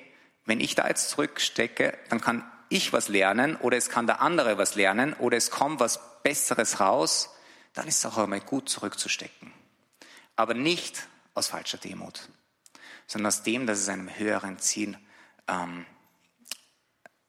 wenn 0.45 0.61
ich 0.61 0.75
da 0.75 0.87
jetzt 0.87 1.09
zurückstecke, 1.09 1.97
dann 2.09 2.21
kann 2.21 2.49
ich 2.75 2.93
was 2.93 3.07
lernen 3.07 3.55
oder 3.55 3.77
es 3.77 3.89
kann 3.89 4.07
der 4.07 4.21
andere 4.21 4.57
was 4.57 4.75
lernen 4.75 5.13
oder 5.13 5.37
es 5.37 5.49
kommt 5.49 5.79
was 5.79 6.21
Besseres 6.23 6.79
raus, 6.79 7.29
dann 7.73 7.87
ist 7.87 7.99
es 7.99 8.05
auch 8.05 8.17
einmal 8.17 8.41
gut 8.41 8.69
zurückzustecken. 8.69 9.53
Aber 10.35 10.53
nicht 10.53 11.07
aus 11.33 11.47
falscher 11.47 11.77
Demut, 11.77 12.29
sondern 13.07 13.27
aus 13.27 13.43
dem, 13.43 13.65
dass 13.65 13.79
es 13.79 13.89
einem 13.89 14.09
höheren 14.17 14.59
Ziel 14.59 14.97
ähm, 15.47 15.85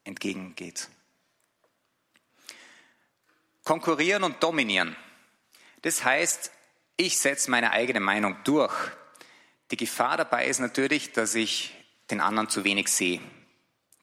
entgegengeht. 0.03 0.89
Konkurrieren 3.63 4.23
und 4.23 4.41
dominieren. 4.41 4.95
Das 5.81 6.03
heißt, 6.03 6.51
ich 6.95 7.19
setze 7.19 7.51
meine 7.51 7.71
eigene 7.71 7.99
Meinung 7.99 8.37
durch. 8.43 8.73
Die 9.71 9.77
Gefahr 9.77 10.17
dabei 10.17 10.47
ist 10.47 10.59
natürlich, 10.59 11.11
dass 11.11 11.35
ich 11.35 11.73
den 12.09 12.21
anderen 12.21 12.49
zu 12.49 12.63
wenig 12.63 12.87
sehe, 12.87 13.21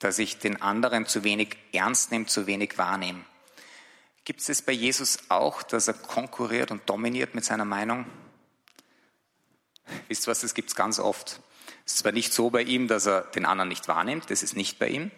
dass 0.04 0.18
ich 0.18 0.36
den 0.36 0.60
anderen 0.60 1.06
zu 1.06 1.24
wenig 1.24 1.56
ernst 1.72 2.12
nehme, 2.12 2.26
zu 2.26 2.46
wenig 2.46 2.76
wahrnehme. 2.76 3.24
Gibt 4.26 4.46
es 4.46 4.60
bei 4.60 4.72
Jesus 4.72 5.18
auch, 5.30 5.62
dass 5.62 5.88
er 5.88 5.94
konkurriert 5.94 6.70
und 6.70 6.86
dominiert 6.90 7.34
mit 7.34 7.42
seiner 7.42 7.64
Meinung? 7.64 8.04
Wisst 10.08 10.26
ihr 10.26 10.30
was, 10.30 10.42
das 10.42 10.52
gibt 10.52 10.68
es 10.68 10.74
ganz 10.76 10.98
oft. 10.98 11.40
Es 11.86 11.94
ist 11.94 11.98
zwar 12.00 12.12
nicht 12.12 12.34
so 12.34 12.50
bei 12.50 12.60
ihm, 12.60 12.86
dass 12.86 13.06
er 13.06 13.22
den 13.22 13.46
anderen 13.46 13.70
nicht 13.70 13.88
wahrnimmt, 13.88 14.30
das 14.30 14.42
ist 14.42 14.56
nicht 14.56 14.78
bei 14.78 14.88
ihm, 14.88 15.10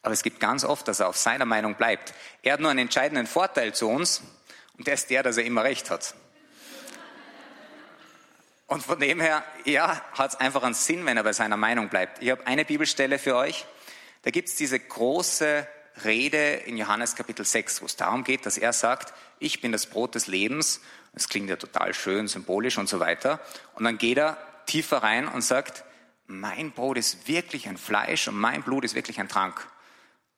aber 0.00 0.14
es 0.14 0.22
gibt 0.22 0.40
ganz 0.40 0.64
oft, 0.64 0.88
dass 0.88 1.00
er 1.00 1.08
auf 1.08 1.18
seiner 1.18 1.44
Meinung 1.44 1.74
bleibt. 1.74 2.14
Er 2.40 2.54
hat 2.54 2.60
nur 2.60 2.70
einen 2.70 2.78
entscheidenden 2.78 3.26
Vorteil 3.26 3.74
zu 3.74 3.90
uns 3.90 4.22
und 4.78 4.86
der 4.86 4.94
ist 4.94 5.10
der, 5.10 5.22
dass 5.22 5.36
er 5.36 5.44
immer 5.44 5.64
recht 5.64 5.90
hat. 5.90 6.14
Und 8.68 8.82
von 8.82 8.98
dem 8.98 9.20
her, 9.20 9.44
ja, 9.66 10.00
hat 10.12 10.30
es 10.30 10.36
einfach 10.40 10.62
einen 10.62 10.72
Sinn, 10.72 11.04
wenn 11.04 11.18
er 11.18 11.24
bei 11.24 11.34
seiner 11.34 11.58
Meinung 11.58 11.90
bleibt. 11.90 12.22
Ich 12.22 12.30
habe 12.30 12.46
eine 12.46 12.64
Bibelstelle 12.64 13.18
für 13.18 13.36
euch. 13.36 13.66
Da 14.24 14.30
gibt 14.30 14.48
es 14.48 14.56
diese 14.56 14.80
große 14.80 15.68
Rede 16.02 16.54
in 16.54 16.78
Johannes 16.78 17.14
Kapitel 17.14 17.44
6, 17.44 17.82
wo 17.82 17.86
es 17.86 17.96
darum 17.96 18.24
geht, 18.24 18.46
dass 18.46 18.56
er 18.56 18.72
sagt, 18.72 19.12
ich 19.38 19.60
bin 19.60 19.70
das 19.70 19.84
Brot 19.84 20.14
des 20.14 20.26
Lebens. 20.28 20.80
Das 21.12 21.28
klingt 21.28 21.50
ja 21.50 21.56
total 21.56 21.92
schön, 21.92 22.26
symbolisch 22.26 22.78
und 22.78 22.88
so 22.88 23.00
weiter. 23.00 23.38
Und 23.74 23.84
dann 23.84 23.98
geht 23.98 24.16
er 24.16 24.38
tiefer 24.64 25.02
rein 25.02 25.28
und 25.28 25.42
sagt, 25.42 25.84
mein 26.26 26.72
Brot 26.72 26.96
ist 26.96 27.28
wirklich 27.28 27.68
ein 27.68 27.76
Fleisch 27.76 28.26
und 28.26 28.36
mein 28.36 28.62
Blut 28.62 28.84
ist 28.84 28.94
wirklich 28.94 29.20
ein 29.20 29.28
Trank. 29.28 29.68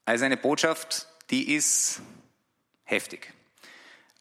Also 0.04 0.24
eine 0.24 0.36
Botschaft, 0.36 1.06
die 1.30 1.54
ist 1.54 2.00
heftig. 2.82 3.32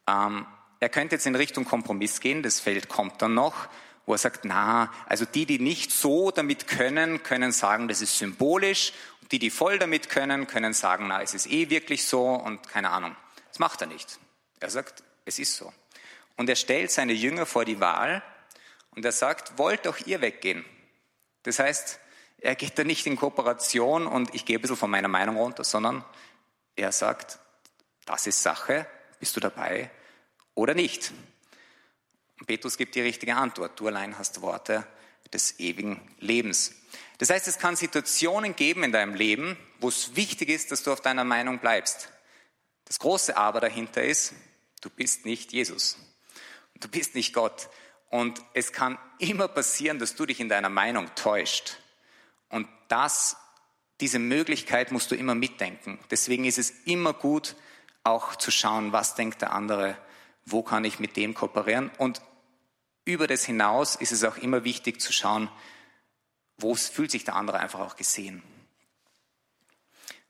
Ähm, 0.06 0.46
er 0.78 0.88
könnte 0.90 1.16
jetzt 1.16 1.26
in 1.26 1.34
Richtung 1.34 1.64
Kompromiss 1.64 2.20
gehen, 2.20 2.44
das 2.44 2.60
Feld 2.60 2.88
kommt 2.88 3.20
dann 3.20 3.34
noch 3.34 3.68
wo 4.06 4.12
er 4.12 4.18
sagt, 4.18 4.44
na, 4.44 4.92
also 5.06 5.24
die, 5.24 5.46
die 5.46 5.58
nicht 5.58 5.90
so 5.90 6.30
damit 6.30 6.68
können, 6.68 7.22
können 7.22 7.52
sagen, 7.52 7.88
das 7.88 8.00
ist 8.00 8.16
symbolisch. 8.16 8.92
Und 9.20 9.32
die, 9.32 9.40
die 9.40 9.50
voll 9.50 9.78
damit 9.78 10.08
können, 10.08 10.46
können 10.46 10.72
sagen, 10.72 11.08
na, 11.08 11.22
es 11.22 11.34
ist 11.34 11.50
eh 11.50 11.68
wirklich 11.70 12.06
so 12.06 12.28
und 12.28 12.68
keine 12.68 12.90
Ahnung. 12.90 13.16
Das 13.48 13.58
macht 13.58 13.80
er 13.80 13.88
nicht. 13.88 14.18
Er 14.60 14.70
sagt, 14.70 15.02
es 15.24 15.40
ist 15.40 15.56
so. 15.56 15.72
Und 16.36 16.48
er 16.48 16.56
stellt 16.56 16.92
seine 16.92 17.12
Jünger 17.12 17.46
vor 17.46 17.64
die 17.64 17.80
Wahl 17.80 18.22
und 18.90 19.04
er 19.04 19.12
sagt, 19.12 19.58
wollt 19.58 19.86
doch 19.86 19.98
ihr 20.06 20.20
weggehen. 20.20 20.64
Das 21.42 21.58
heißt, 21.58 21.98
er 22.38 22.54
geht 22.54 22.78
da 22.78 22.84
nicht 22.84 23.06
in 23.06 23.16
Kooperation 23.16 24.06
und 24.06 24.34
ich 24.34 24.44
gehe 24.44 24.58
ein 24.58 24.60
bisschen 24.60 24.76
von 24.76 24.90
meiner 24.90 25.08
Meinung 25.08 25.36
runter, 25.36 25.64
sondern 25.64 26.04
er 26.76 26.92
sagt, 26.92 27.38
das 28.04 28.26
ist 28.26 28.42
Sache, 28.42 28.86
bist 29.18 29.34
du 29.34 29.40
dabei 29.40 29.90
oder 30.54 30.74
nicht? 30.74 31.12
Und 32.38 32.46
Petrus 32.46 32.76
gibt 32.76 32.94
die 32.94 33.00
richtige 33.00 33.36
Antwort. 33.36 33.78
Du 33.78 33.86
allein 33.86 34.18
hast 34.18 34.42
Worte 34.42 34.86
des 35.32 35.58
ewigen 35.58 36.00
Lebens. 36.18 36.74
Das 37.18 37.30
heißt, 37.30 37.48
es 37.48 37.58
kann 37.58 37.76
Situationen 37.76 38.54
geben 38.56 38.84
in 38.84 38.92
deinem 38.92 39.14
Leben, 39.14 39.56
wo 39.80 39.88
es 39.88 40.16
wichtig 40.16 40.48
ist, 40.48 40.70
dass 40.70 40.82
du 40.82 40.92
auf 40.92 41.00
deiner 41.00 41.24
Meinung 41.24 41.58
bleibst. 41.58 42.10
Das 42.84 42.98
große 42.98 43.36
Aber 43.36 43.60
dahinter 43.60 44.02
ist, 44.02 44.34
du 44.80 44.90
bist 44.90 45.24
nicht 45.24 45.52
Jesus. 45.52 45.98
Du 46.80 46.88
bist 46.88 47.14
nicht 47.14 47.32
Gott. 47.32 47.68
Und 48.10 48.40
es 48.54 48.72
kann 48.72 48.98
immer 49.18 49.48
passieren, 49.48 49.98
dass 49.98 50.14
du 50.14 50.26
dich 50.26 50.40
in 50.40 50.48
deiner 50.48 50.68
Meinung 50.68 51.12
täuscht. 51.14 51.78
Und 52.48 52.68
das, 52.88 53.36
diese 54.00 54.18
Möglichkeit 54.18 54.92
musst 54.92 55.10
du 55.10 55.16
immer 55.16 55.34
mitdenken. 55.34 55.98
Deswegen 56.10 56.44
ist 56.44 56.58
es 56.58 56.70
immer 56.84 57.12
gut, 57.12 57.56
auch 58.04 58.36
zu 58.36 58.50
schauen, 58.50 58.92
was 58.92 59.16
denkt 59.16 59.42
der 59.42 59.52
andere 59.52 59.98
wo 60.46 60.62
kann 60.62 60.84
ich 60.84 60.98
mit 60.98 61.16
dem 61.16 61.34
kooperieren. 61.34 61.90
Und 61.98 62.22
über 63.04 63.26
das 63.26 63.44
hinaus 63.44 63.96
ist 63.96 64.12
es 64.12 64.24
auch 64.24 64.36
immer 64.36 64.64
wichtig 64.64 65.00
zu 65.00 65.12
schauen, 65.12 65.50
wo 66.56 66.74
fühlt 66.74 67.10
sich 67.10 67.24
der 67.24 67.36
andere 67.36 67.58
einfach 67.58 67.80
auch 67.80 67.96
gesehen. 67.96 68.42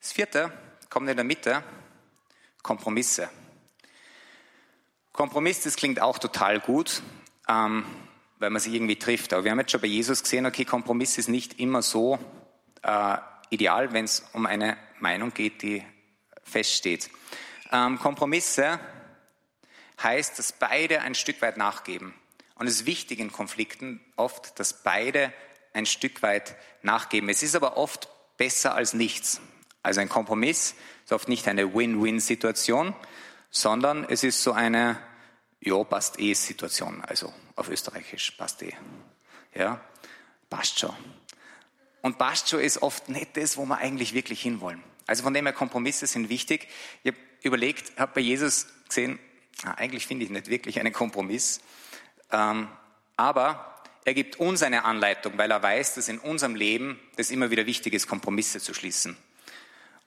Das 0.00 0.12
vierte 0.12 0.52
kommt 0.90 1.08
in 1.08 1.16
der 1.16 1.24
Mitte, 1.24 1.62
Kompromisse. 2.62 3.28
Kompromiss, 5.12 5.62
das 5.62 5.76
klingt 5.76 6.00
auch 6.00 6.18
total 6.18 6.60
gut, 6.60 7.02
ähm, 7.48 7.84
weil 8.38 8.50
man 8.50 8.60
sich 8.60 8.74
irgendwie 8.74 8.98
trifft. 8.98 9.32
Aber 9.32 9.44
wir 9.44 9.50
haben 9.50 9.60
jetzt 9.60 9.70
schon 9.70 9.80
bei 9.80 9.86
Jesus 9.86 10.22
gesehen, 10.22 10.46
okay, 10.46 10.64
Kompromiss 10.64 11.16
ist 11.16 11.28
nicht 11.28 11.58
immer 11.58 11.80
so 11.80 12.18
äh, 12.82 13.16
ideal, 13.50 13.92
wenn 13.92 14.04
es 14.04 14.26
um 14.32 14.46
eine 14.46 14.76
Meinung 14.98 15.32
geht, 15.32 15.62
die 15.62 15.82
feststeht. 16.42 17.10
Ähm, 17.72 17.98
Kompromisse 17.98 18.78
heißt, 20.02 20.38
dass 20.38 20.52
beide 20.52 21.00
ein 21.02 21.14
Stück 21.14 21.40
weit 21.42 21.56
nachgeben. 21.56 22.14
Und 22.56 22.66
es 22.66 22.80
ist 22.80 22.86
wichtig 22.86 23.18
in 23.18 23.32
Konflikten 23.32 24.00
oft, 24.16 24.58
dass 24.58 24.82
beide 24.82 25.32
ein 25.72 25.86
Stück 25.86 26.22
weit 26.22 26.56
nachgeben. 26.82 27.28
Es 27.28 27.42
ist 27.42 27.54
aber 27.54 27.76
oft 27.76 28.08
besser 28.36 28.74
als 28.74 28.94
nichts. 28.94 29.40
Also 29.82 30.00
ein 30.00 30.08
Kompromiss 30.08 30.74
ist 31.04 31.12
oft 31.12 31.28
nicht 31.28 31.46
eine 31.48 31.74
Win-Win-Situation, 31.74 32.94
sondern 33.50 34.04
es 34.08 34.24
ist 34.24 34.42
so 34.42 34.52
eine, 34.52 34.98
ja, 35.60 35.82
passt 35.84 36.18
eh 36.18 36.34
Situation. 36.34 37.02
Also 37.02 37.32
auf 37.54 37.68
Österreichisch 37.68 38.32
passt 38.32 38.62
eh. 38.62 38.74
Ja, 39.54 39.80
passt 40.50 40.78
schon. 40.78 40.94
Und 42.02 42.18
passt 42.18 42.48
schon 42.48 42.60
ist 42.60 42.82
oft 42.82 43.08
nicht 43.08 43.36
das, 43.36 43.56
wo 43.56 43.64
wir 43.64 43.78
eigentlich 43.78 44.14
wirklich 44.14 44.40
hinwollen. 44.40 44.82
Also 45.06 45.22
von 45.22 45.34
dem 45.34 45.46
her 45.46 45.52
Kompromisse 45.52 46.06
sind 46.06 46.28
wichtig. 46.28 46.68
Ich 47.02 47.12
habe 47.12 47.22
überlegt, 47.42 47.98
habe 47.98 48.12
bei 48.14 48.20
Jesus 48.20 48.66
gesehen, 48.88 49.18
eigentlich 49.64 50.06
finde 50.06 50.24
ich 50.24 50.30
nicht 50.30 50.48
wirklich 50.48 50.78
einen 50.80 50.92
Kompromiss, 50.92 51.60
ähm, 52.30 52.68
aber 53.16 53.74
er 54.04 54.14
gibt 54.14 54.36
uns 54.36 54.62
eine 54.62 54.84
Anleitung, 54.84 55.36
weil 55.36 55.50
er 55.50 55.62
weiß, 55.62 55.94
dass 55.94 56.08
in 56.08 56.18
unserem 56.18 56.54
Leben 56.54 57.00
das 57.16 57.30
immer 57.30 57.50
wieder 57.50 57.66
wichtig 57.66 57.92
ist, 57.94 58.06
Kompromisse 58.06 58.60
zu 58.60 58.74
schließen. 58.74 59.16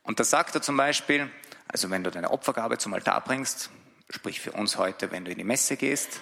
Und 0.03 0.19
da 0.19 0.23
sagt 0.23 0.55
er 0.55 0.61
zum 0.61 0.77
Beispiel, 0.77 1.29
also 1.67 1.89
wenn 1.89 2.03
du 2.03 2.11
deine 2.11 2.31
Opfergabe 2.31 2.77
zum 2.77 2.93
Altar 2.93 3.21
bringst, 3.21 3.69
sprich 4.09 4.39
für 4.39 4.53
uns 4.53 4.77
heute, 4.77 5.11
wenn 5.11 5.25
du 5.25 5.31
in 5.31 5.37
die 5.37 5.43
Messe 5.43 5.75
gehst 5.75 6.21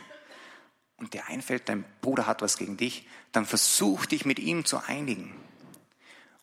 und 0.97 1.13
dir 1.13 1.27
einfällt, 1.27 1.69
dein 1.69 1.85
Bruder 2.01 2.25
hat 2.25 2.41
was 2.41 2.57
gegen 2.57 2.77
dich, 2.77 3.07
dann 3.31 3.45
versuch 3.45 4.05
dich 4.05 4.25
mit 4.25 4.39
ihm 4.39 4.65
zu 4.65 4.81
einigen. 4.87 5.35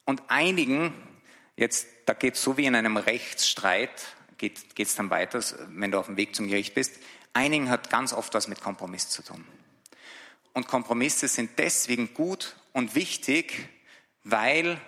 Und 0.04 0.22
einigen, 0.28 0.94
jetzt, 1.56 1.88
da 2.06 2.14
geht 2.14 2.34
es 2.34 2.42
so 2.42 2.56
wie 2.56 2.66
in 2.66 2.76
einem 2.76 2.96
Rechtsstreit, 2.96 3.90
geht 4.48 4.88
es 4.88 4.94
dann 4.94 5.10
weiter, 5.10 5.42
wenn 5.68 5.90
du 5.90 5.98
auf 5.98 6.06
dem 6.06 6.16
Weg 6.16 6.34
zum 6.34 6.48
Gericht 6.48 6.74
bist. 6.74 6.98
Einigen 7.32 7.70
hat 7.70 7.90
ganz 7.90 8.12
oft 8.12 8.34
was 8.34 8.48
mit 8.48 8.60
Kompromiss 8.60 9.08
zu 9.10 9.22
tun. 9.22 9.44
Und 10.52 10.68
Kompromisse 10.68 11.28
sind 11.28 11.58
deswegen 11.58 12.14
gut 12.14 12.56
und 12.72 12.94
wichtig, 12.94 13.68
weil 14.22 14.80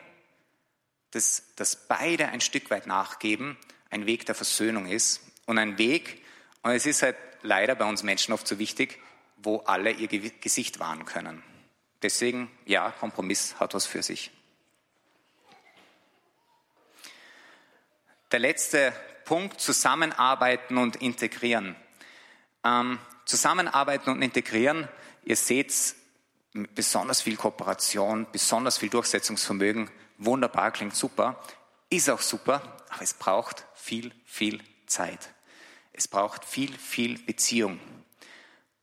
das, 1.10 1.42
das 1.56 1.88
beide 1.88 2.28
ein 2.28 2.40
Stück 2.40 2.70
weit 2.70 2.86
nachgeben, 2.86 3.56
ein 3.90 4.06
Weg 4.06 4.26
der 4.26 4.34
Versöhnung 4.34 4.86
ist 4.86 5.20
und 5.46 5.58
ein 5.58 5.78
Weg. 5.78 6.22
Und 6.62 6.70
es 6.72 6.86
ist 6.86 7.02
halt 7.02 7.16
leider 7.42 7.74
bei 7.74 7.84
uns 7.84 8.02
Menschen 8.02 8.32
oft 8.32 8.46
so 8.46 8.58
wichtig, 8.58 9.00
wo 9.36 9.58
alle 9.58 9.90
ihr 9.90 10.08
Gesicht 10.08 10.78
wahren 10.78 11.04
können. 11.04 11.42
Deswegen, 12.02 12.50
ja, 12.64 12.90
Kompromiss 12.90 13.58
hat 13.58 13.74
was 13.74 13.86
für 13.86 14.02
sich. 14.02 14.30
Der 18.32 18.40
letzte 18.40 18.92
Punkt, 19.26 19.60
zusammenarbeiten 19.60 20.78
und 20.78 20.96
integrieren. 20.96 21.76
Ähm, 22.64 22.98
zusammenarbeiten 23.26 24.10
und 24.10 24.22
integrieren, 24.22 24.88
ihr 25.24 25.36
seht 25.36 25.74
besonders 26.74 27.20
viel 27.20 27.36
Kooperation, 27.36 28.26
besonders 28.32 28.78
viel 28.78 28.88
Durchsetzungsvermögen, 28.88 29.90
wunderbar, 30.16 30.70
klingt 30.70 30.96
super, 30.96 31.38
ist 31.90 32.08
auch 32.08 32.22
super, 32.22 32.62
aber 32.88 33.02
es 33.02 33.12
braucht 33.12 33.66
viel, 33.74 34.12
viel 34.24 34.62
Zeit. 34.86 35.28
Es 35.92 36.08
braucht 36.08 36.44
viel, 36.44 36.72
viel 36.76 37.18
Beziehung. 37.18 37.78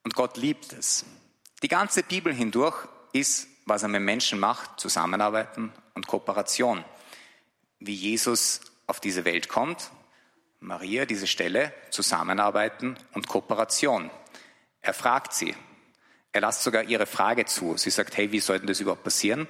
Und 0.04 0.14
Gott 0.16 0.38
liebt 0.38 0.74
es. 0.74 1.06
Die 1.62 1.68
ganze 1.68 2.04
Bibel 2.04 2.34
hindurch 2.34 2.88
ist, 3.14 3.48
was 3.66 3.84
er 3.84 3.90
mit 3.90 4.02
Menschen 4.02 4.40
macht, 4.40 4.80
Zusammenarbeiten 4.80 5.72
und 5.94 6.08
Kooperation. 6.08 6.84
Wie 7.80 7.94
Jesus 7.94 8.62
auf 8.88 9.00
diese 9.00 9.26
Welt 9.26 9.48
kommt, 9.48 9.92
Maria 10.64 11.06
diese 11.06 11.28
Stelle, 11.28 11.74
Zusammenarbeiten 11.90 12.98
und 13.12 13.28
Kooperation. 13.28 14.10
Er 14.82 14.94
fragt 14.94 15.34
sie. 15.34 15.56
Er 16.32 16.40
lässt 16.40 16.64
sogar 16.64 16.84
ihre 16.84 17.06
Frage 17.06 17.46
zu. 17.46 17.76
Sie 17.76 17.90
sagt, 17.90 18.16
hey, 18.16 18.32
wie 18.32 18.40
soll 18.40 18.60
denn 18.60 18.68
das 18.68 18.80
überhaupt 18.80 19.04
passieren? 19.04 19.48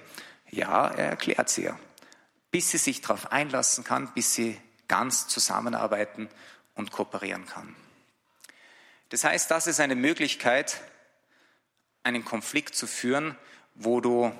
Ja, 0.49 0.87
er 0.87 1.09
erklärt 1.11 1.49
sie 1.49 1.63
ihr. 1.63 1.79
Bis 2.49 2.71
sie 2.71 2.79
sich 2.79 3.01
darauf 3.01 3.31
einlassen 3.31 3.83
kann, 3.83 4.11
bis 4.15 4.33
sie 4.33 4.59
ganz 4.87 5.27
zusammenarbeiten 5.27 6.29
und 6.73 6.91
kooperieren 6.91 7.45
kann. 7.45 7.75
Das 9.09 9.23
heißt, 9.23 9.51
das 9.51 9.67
ist 9.67 9.79
eine 9.79 9.95
Möglichkeit, 9.95 10.81
einen 12.01 12.25
Konflikt 12.25 12.73
zu 12.73 12.87
führen, 12.87 13.37
wo 13.75 14.01
du 14.01 14.31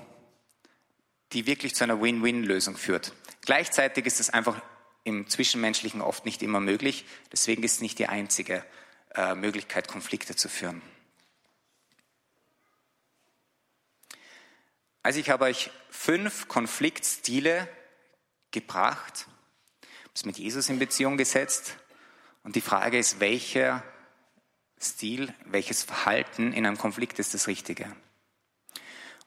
die 1.34 1.46
wirklich 1.46 1.76
zu 1.76 1.84
einer 1.84 2.02
Win-Win-Lösung 2.02 2.78
führt. 2.78 3.14
Gleichzeitig 3.42 4.08
ist 4.08 4.20
es 4.20 4.32
einfach 4.32 4.60
im 5.04 5.28
Zwischenmenschlichen 5.28 6.02
oft 6.02 6.26
nicht 6.26 6.42
immer 6.42 6.60
möglich. 6.60 7.06
Deswegen 7.32 7.64
ist 7.64 7.74
es 7.74 7.82
nicht 7.82 8.00
die 8.00 8.08
einzige 8.08 8.66
äh, 9.16 9.36
Möglichkeit, 9.36 9.88
Konflikte 9.88 10.36
zu 10.36 10.50
führen. 10.50 10.82
Also 15.02 15.20
ich 15.20 15.30
habe 15.30 15.46
euch 15.46 15.70
fünf 15.90 16.48
Konfliktstile 16.48 17.68
gebracht, 18.52 19.28
es 20.16 20.26
mit 20.26 20.38
Jesus 20.38 20.70
in 20.70 20.80
Beziehung 20.80 21.18
gesetzt. 21.18 21.78
Und 22.44 22.56
die 22.56 22.62
Frage 22.62 22.98
ist, 22.98 23.20
welcher 23.20 23.84
Stil, 24.80 25.34
welches 25.46 25.84
Verhalten 25.84 26.54
in 26.54 26.66
einem 26.66 26.78
Konflikt 26.78 27.20
ist 27.20 27.34
das 27.34 27.48
Richtige? 27.48 27.94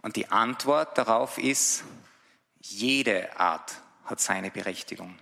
Und 0.03 0.17
die 0.17 0.29
Antwort 0.29 0.97
darauf 0.97 1.39
ist, 1.39 1.85
jede 2.61 3.39
Art 3.39 3.81
hat 4.05 4.21
seine 4.21 4.51
Berechtigung. 4.51 5.19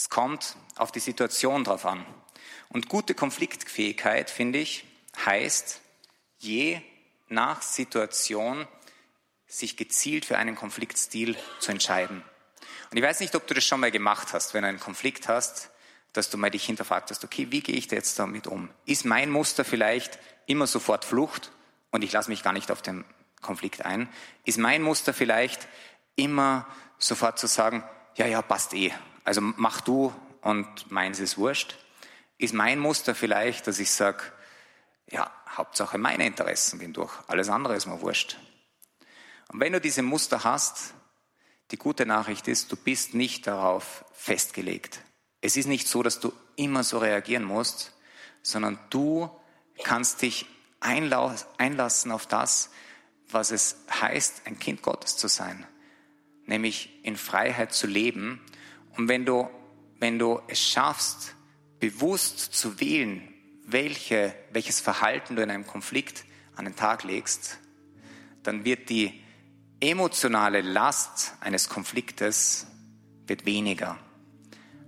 Es 0.00 0.08
kommt 0.08 0.56
auf 0.76 0.92
die 0.92 0.98
Situation 0.98 1.62
drauf 1.62 1.84
an. 1.84 2.06
Und 2.70 2.88
gute 2.88 3.12
Konfliktfähigkeit, 3.14 4.30
finde 4.30 4.58
ich, 4.58 4.86
heißt, 5.26 5.82
je 6.38 6.80
nach 7.28 7.60
Situation 7.60 8.66
sich 9.46 9.76
gezielt 9.76 10.24
für 10.24 10.38
einen 10.38 10.56
Konfliktstil 10.56 11.36
zu 11.58 11.70
entscheiden. 11.70 12.24
Und 12.90 12.96
ich 12.96 13.02
weiß 13.02 13.20
nicht, 13.20 13.34
ob 13.34 13.46
du 13.46 13.52
das 13.52 13.62
schon 13.62 13.80
mal 13.80 13.90
gemacht 13.90 14.32
hast, 14.32 14.54
wenn 14.54 14.62
du 14.62 14.68
einen 14.68 14.80
Konflikt 14.80 15.28
hast, 15.28 15.68
dass 16.14 16.30
du 16.30 16.38
mal 16.38 16.50
dich 16.50 16.64
hinterfragt 16.64 17.10
hast, 17.10 17.22
okay, 17.22 17.48
wie 17.50 17.60
gehe 17.60 17.76
ich 17.76 17.86
da 17.86 17.96
jetzt 17.96 18.18
damit 18.18 18.46
um? 18.46 18.70
Ist 18.86 19.04
mein 19.04 19.28
Muster 19.28 19.66
vielleicht 19.66 20.18
immer 20.46 20.66
sofort 20.66 21.04
Flucht 21.04 21.52
und 21.90 22.02
ich 22.02 22.12
lasse 22.12 22.30
mich 22.30 22.42
gar 22.42 22.54
nicht 22.54 22.70
auf 22.70 22.80
den 22.80 23.04
Konflikt 23.42 23.84
ein? 23.84 24.08
Ist 24.46 24.56
mein 24.56 24.80
Muster 24.80 25.12
vielleicht 25.12 25.68
immer 26.16 26.66
sofort 26.96 27.38
zu 27.38 27.48
sagen, 27.48 27.84
ja, 28.16 28.26
ja, 28.26 28.40
passt 28.40 28.72
eh, 28.72 28.94
also 29.24 29.40
mach 29.40 29.80
du 29.80 30.12
und 30.40 30.90
meins 30.90 31.20
ist 31.20 31.38
wurscht. 31.38 31.76
Ist 32.38 32.54
mein 32.54 32.78
Muster 32.78 33.14
vielleicht, 33.14 33.66
dass 33.66 33.78
ich 33.78 33.90
sage, 33.90 34.22
ja, 35.10 35.30
Hauptsache 35.48 35.98
meine 35.98 36.26
Interessen 36.26 36.78
gehen 36.78 36.92
durch, 36.92 37.12
alles 37.26 37.48
andere 37.48 37.74
ist 37.74 37.86
mir 37.86 38.00
wurscht. 38.00 38.38
Und 39.48 39.60
wenn 39.60 39.72
du 39.72 39.80
diese 39.80 40.02
Muster 40.02 40.44
hast, 40.44 40.94
die 41.70 41.76
gute 41.76 42.06
Nachricht 42.06 42.48
ist, 42.48 42.70
du 42.72 42.76
bist 42.76 43.14
nicht 43.14 43.46
darauf 43.46 44.04
festgelegt. 44.12 45.00
Es 45.40 45.56
ist 45.56 45.66
nicht 45.66 45.88
so, 45.88 46.02
dass 46.02 46.20
du 46.20 46.32
immer 46.56 46.84
so 46.84 46.98
reagieren 46.98 47.44
musst, 47.44 47.92
sondern 48.42 48.78
du 48.90 49.30
kannst 49.82 50.22
dich 50.22 50.46
einlassen 50.80 52.12
auf 52.12 52.26
das, 52.26 52.70
was 53.28 53.50
es 53.50 53.76
heißt, 54.00 54.42
ein 54.46 54.58
Kind 54.58 54.82
Gottes 54.82 55.16
zu 55.16 55.28
sein, 55.28 55.66
nämlich 56.46 57.04
in 57.04 57.16
Freiheit 57.16 57.72
zu 57.72 57.86
leben 57.86 58.40
und 59.00 59.08
wenn 59.08 59.24
du, 59.24 59.48
wenn 59.98 60.18
du 60.18 60.42
es 60.46 60.60
schaffst, 60.60 61.34
bewusst 61.78 62.38
zu 62.38 62.80
wählen, 62.80 63.26
welche, 63.64 64.34
welches 64.52 64.78
Verhalten 64.80 65.36
du 65.36 65.42
in 65.42 65.50
einem 65.50 65.66
Konflikt 65.66 66.26
an 66.54 66.66
den 66.66 66.76
Tag 66.76 67.04
legst, 67.04 67.56
dann 68.42 68.66
wird 68.66 68.90
die 68.90 69.18
emotionale 69.80 70.60
Last 70.60 71.32
eines 71.40 71.70
Konfliktes 71.70 72.66
wird 73.26 73.46
weniger, 73.46 73.96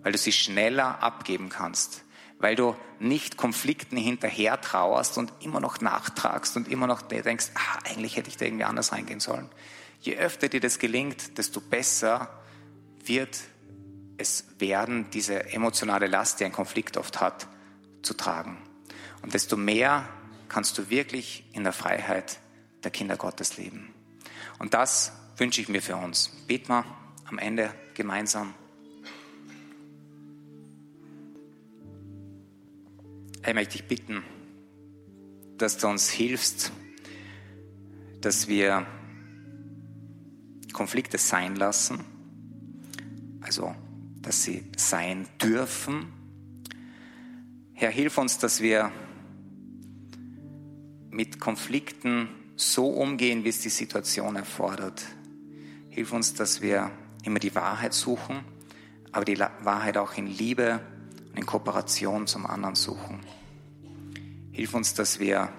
weil 0.02 0.12
du 0.12 0.18
sie 0.18 0.32
schneller 0.32 1.02
abgeben 1.02 1.48
kannst, 1.48 2.04
weil 2.36 2.54
du 2.54 2.76
nicht 2.98 3.38
Konflikten 3.38 3.96
hinterher 3.96 4.60
trauerst 4.60 5.16
und 5.16 5.32
immer 5.40 5.60
noch 5.60 5.80
nachtragst 5.80 6.54
und 6.58 6.68
immer 6.68 6.86
noch 6.86 7.00
denkst, 7.00 7.46
ah, 7.54 7.78
eigentlich 7.84 8.16
hätte 8.16 8.28
ich 8.28 8.36
da 8.36 8.44
irgendwie 8.44 8.64
anders 8.64 8.92
reingehen 8.92 9.20
sollen. 9.20 9.48
Je 10.02 10.18
öfter 10.18 10.50
dir 10.50 10.60
das 10.60 10.78
gelingt, 10.78 11.38
desto 11.38 11.62
besser 11.62 12.28
wird 13.06 13.38
es 14.18 14.46
werden, 14.58 15.10
diese 15.10 15.52
emotionale 15.52 16.06
Last, 16.06 16.40
die 16.40 16.44
ein 16.44 16.52
Konflikt 16.52 16.96
oft 16.96 17.20
hat, 17.20 17.46
zu 18.02 18.14
tragen. 18.14 18.58
Und 19.22 19.34
desto 19.34 19.56
mehr 19.56 20.08
kannst 20.48 20.76
du 20.78 20.90
wirklich 20.90 21.44
in 21.52 21.64
der 21.64 21.72
Freiheit 21.72 22.38
der 22.84 22.90
Kinder 22.90 23.16
Gottes 23.16 23.56
leben. 23.56 23.94
Und 24.58 24.74
das 24.74 25.12
wünsche 25.36 25.60
ich 25.60 25.68
mir 25.68 25.82
für 25.82 25.96
uns. 25.96 26.28
Beten 26.46 26.68
wir 26.68 26.84
am 27.24 27.38
Ende 27.38 27.72
gemeinsam. 27.94 28.54
Ich 33.44 33.54
möchte 33.54 33.78
dich 33.78 33.88
bitten, 33.88 34.22
dass 35.58 35.78
du 35.78 35.88
uns 35.88 36.10
hilfst, 36.10 36.70
dass 38.20 38.46
wir 38.46 38.86
Konflikte 40.72 41.18
sein 41.18 41.56
lassen. 41.56 42.04
Also 43.40 43.74
dass 44.22 44.44
sie 44.44 44.64
sein 44.76 45.26
dürfen. 45.42 46.06
Herr, 47.74 47.90
hilf 47.90 48.18
uns, 48.18 48.38
dass 48.38 48.60
wir 48.60 48.92
mit 51.10 51.40
Konflikten 51.40 52.28
so 52.56 52.88
umgehen, 52.88 53.44
wie 53.44 53.48
es 53.48 53.60
die 53.60 53.68
Situation 53.68 54.36
erfordert. 54.36 55.04
Hilf 55.90 56.12
uns, 56.12 56.34
dass 56.34 56.62
wir 56.62 56.90
immer 57.24 57.38
die 57.38 57.54
Wahrheit 57.54 57.92
suchen, 57.92 58.40
aber 59.10 59.24
die 59.24 59.38
Wahrheit 59.38 59.96
auch 59.96 60.14
in 60.14 60.26
Liebe 60.26 60.80
und 61.30 61.38
in 61.38 61.46
Kooperation 61.46 62.26
zum 62.26 62.46
anderen 62.46 62.76
suchen. 62.76 63.20
Hilf 64.52 64.74
uns, 64.74 64.94
dass 64.94 65.18
wir 65.18 65.52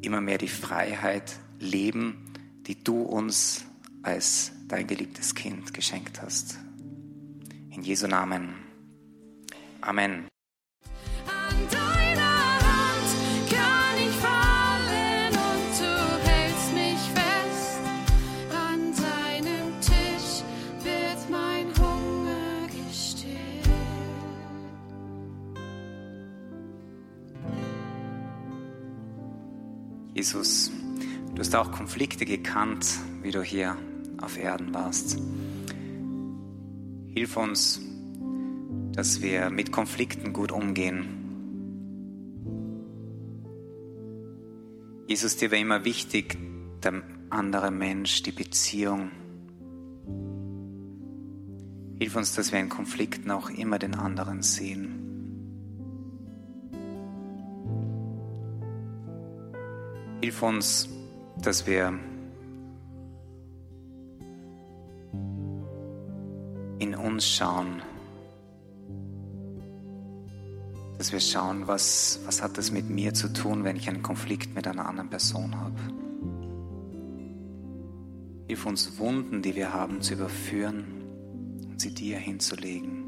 immer 0.00 0.20
mehr 0.20 0.38
die 0.38 0.48
Freiheit 0.48 1.36
leben, 1.58 2.32
die 2.66 2.82
du 2.82 3.02
uns 3.02 3.64
als 4.08 4.52
dein 4.68 4.86
geliebtes 4.86 5.34
Kind 5.34 5.74
geschenkt 5.74 6.22
hast. 6.22 6.56
In 7.70 7.82
Jesu 7.82 8.06
Namen. 8.06 8.54
Amen. 9.82 10.26
Jesus, 30.14 30.72
du 31.34 31.40
hast 31.40 31.54
auch 31.54 31.70
Konflikte 31.70 32.24
gekannt, 32.24 32.86
wie 33.22 33.30
du 33.30 33.42
hier 33.42 33.76
auf 34.20 34.38
Erden 34.38 34.74
warst. 34.74 35.18
Hilf 37.14 37.36
uns, 37.36 37.80
dass 38.92 39.22
wir 39.22 39.50
mit 39.50 39.72
Konflikten 39.72 40.32
gut 40.32 40.52
umgehen. 40.52 41.06
Jesus, 45.06 45.36
dir 45.36 45.50
war 45.50 45.58
immer 45.58 45.84
wichtig, 45.84 46.36
der 46.82 47.02
andere 47.30 47.70
Mensch, 47.70 48.22
die 48.22 48.32
Beziehung. 48.32 49.10
Hilf 51.98 52.14
uns, 52.14 52.34
dass 52.34 52.52
wir 52.52 52.60
in 52.60 52.68
Konflikten 52.68 53.30
auch 53.30 53.50
immer 53.50 53.78
den 53.78 53.94
anderen 53.94 54.42
sehen. 54.42 55.08
Hilf 60.20 60.42
uns, 60.42 60.88
dass 61.42 61.66
wir 61.66 61.98
uns 67.18 67.28
schauen, 67.28 67.82
dass 70.98 71.10
wir 71.10 71.18
schauen, 71.18 71.66
was, 71.66 72.20
was 72.24 72.40
hat 72.44 72.56
das 72.56 72.70
mit 72.70 72.90
mir 72.90 73.12
zu 73.12 73.32
tun, 73.32 73.64
wenn 73.64 73.74
ich 73.74 73.88
einen 73.88 74.04
Konflikt 74.04 74.54
mit 74.54 74.68
einer 74.68 74.86
anderen 74.86 75.10
Person 75.10 75.56
habe. 75.56 75.74
Hilf 78.46 78.64
uns 78.66 79.00
Wunden, 79.00 79.42
die 79.42 79.56
wir 79.56 79.72
haben, 79.72 80.00
zu 80.00 80.14
überführen 80.14 80.84
und 81.68 81.80
sie 81.80 81.92
dir 81.92 82.18
hinzulegen. 82.18 83.02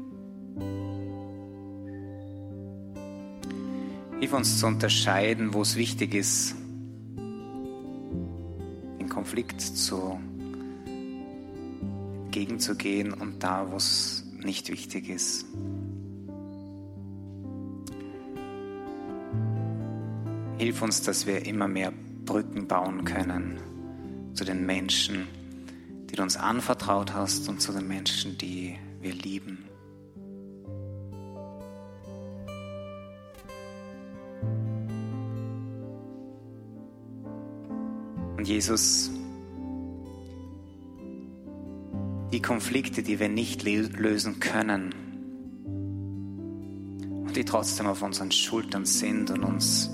Hilf 4.19 4.33
uns 4.33 4.59
zu 4.59 4.67
unterscheiden, 4.67 5.53
wo 5.53 5.61
es 5.61 5.77
wichtig 5.77 6.15
ist, 6.15 6.53
den 8.99 9.07
Konflikt 9.07 9.61
zu 9.61 10.19
entgegenzugehen 12.31 13.11
und 13.11 13.43
da, 13.43 13.69
wo 13.71 13.75
es 13.75 14.23
nicht 14.41 14.69
wichtig 14.69 15.09
ist. 15.09 15.45
Hilf 20.57 20.81
uns, 20.81 21.01
dass 21.01 21.27
wir 21.27 21.45
immer 21.45 21.67
mehr 21.67 21.91
Brücken 22.23 22.67
bauen 22.67 23.03
können 23.03 23.59
zu 24.33 24.45
den 24.45 24.65
Menschen, 24.65 25.27
die 26.09 26.15
du 26.15 26.23
uns 26.23 26.37
anvertraut 26.37 27.13
hast 27.13 27.49
und 27.49 27.61
zu 27.61 27.73
den 27.73 27.85
Menschen, 27.89 28.37
die 28.37 28.77
wir 29.01 29.13
lieben. 29.13 29.65
Und 38.37 38.47
Jesus, 38.47 39.11
die 42.31 42.41
Konflikte, 42.41 43.03
die 43.03 43.19
wir 43.19 43.29
nicht 43.29 43.63
lösen 43.63 44.39
können 44.39 44.93
und 47.25 47.35
die 47.35 47.43
trotzdem 47.43 47.87
auf 47.87 48.01
unseren 48.01 48.31
Schultern 48.31 48.85
sind 48.85 49.31
und 49.31 49.43
uns 49.43 49.89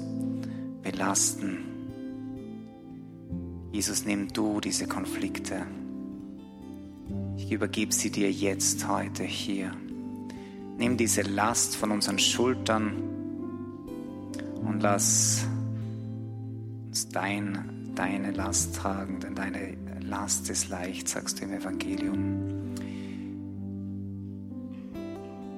belasten. 0.83 1.63
Jesus, 3.71 4.05
nimm 4.05 4.27
du 4.29 4.61
diese 4.61 4.87
Konflikte. 4.87 5.65
Ich 7.37 7.51
übergebe 7.51 7.93
sie 7.93 8.11
dir 8.11 8.31
jetzt, 8.31 8.87
heute, 8.87 9.23
hier. 9.23 9.71
Nimm 10.77 10.97
diese 10.97 11.23
Last 11.23 11.75
von 11.75 11.91
unseren 11.91 12.19
Schultern 12.19 12.93
und 14.63 14.81
lass 14.81 15.45
uns 16.87 17.09
dein, 17.09 17.91
deine 17.95 18.31
Last 18.31 18.75
tragen, 18.75 19.19
denn 19.19 19.35
deine 19.35 19.75
Last 20.07 20.49
ist 20.49 20.69
leicht, 20.69 21.09
sagst 21.09 21.39
du 21.39 21.43
im 21.43 21.51
Evangelium. 21.51 22.75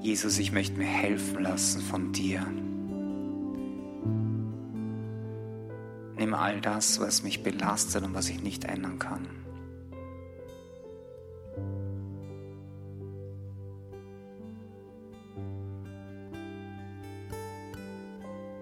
Jesus, 0.02 0.40
ich 0.40 0.52
möchte 0.52 0.76
mir 0.76 0.88
helfen 0.88 1.44
lassen 1.44 1.82
von 1.82 2.12
dir. 2.14 2.44
Nimm 6.18 6.34
all 6.34 6.60
das, 6.62 7.00
was 7.00 7.22
mich 7.22 7.44
belastet 7.44 8.04
und 8.04 8.16
was 8.16 8.28
ich 8.30 8.42
nicht 8.42 8.66
ändern 8.66 8.98
kann. 8.98 9.28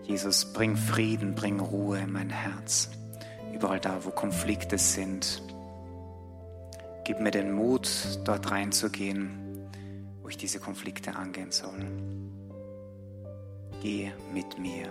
Jesus, 0.04 0.52
bring 0.52 0.76
Frieden, 0.76 1.34
bring 1.34 1.62
Ruhe 1.62 2.00
in 2.00 2.12
mein 2.12 2.30
Herz. 2.30 2.90
Überall 3.54 3.80
da, 3.80 4.04
wo 4.04 4.10
Konflikte 4.10 4.78
sind. 4.78 5.42
Gib 7.08 7.22
mir 7.22 7.32
den 7.32 7.54
Mut, 7.54 8.20
dort 8.26 8.52
reinzugehen, 8.52 9.30
wo 10.22 10.28
ich 10.28 10.36
diese 10.36 10.60
Konflikte 10.60 11.16
angehen 11.16 11.52
soll. 11.52 11.86
Geh 13.82 14.12
mit 14.34 14.60
mir. 14.60 14.90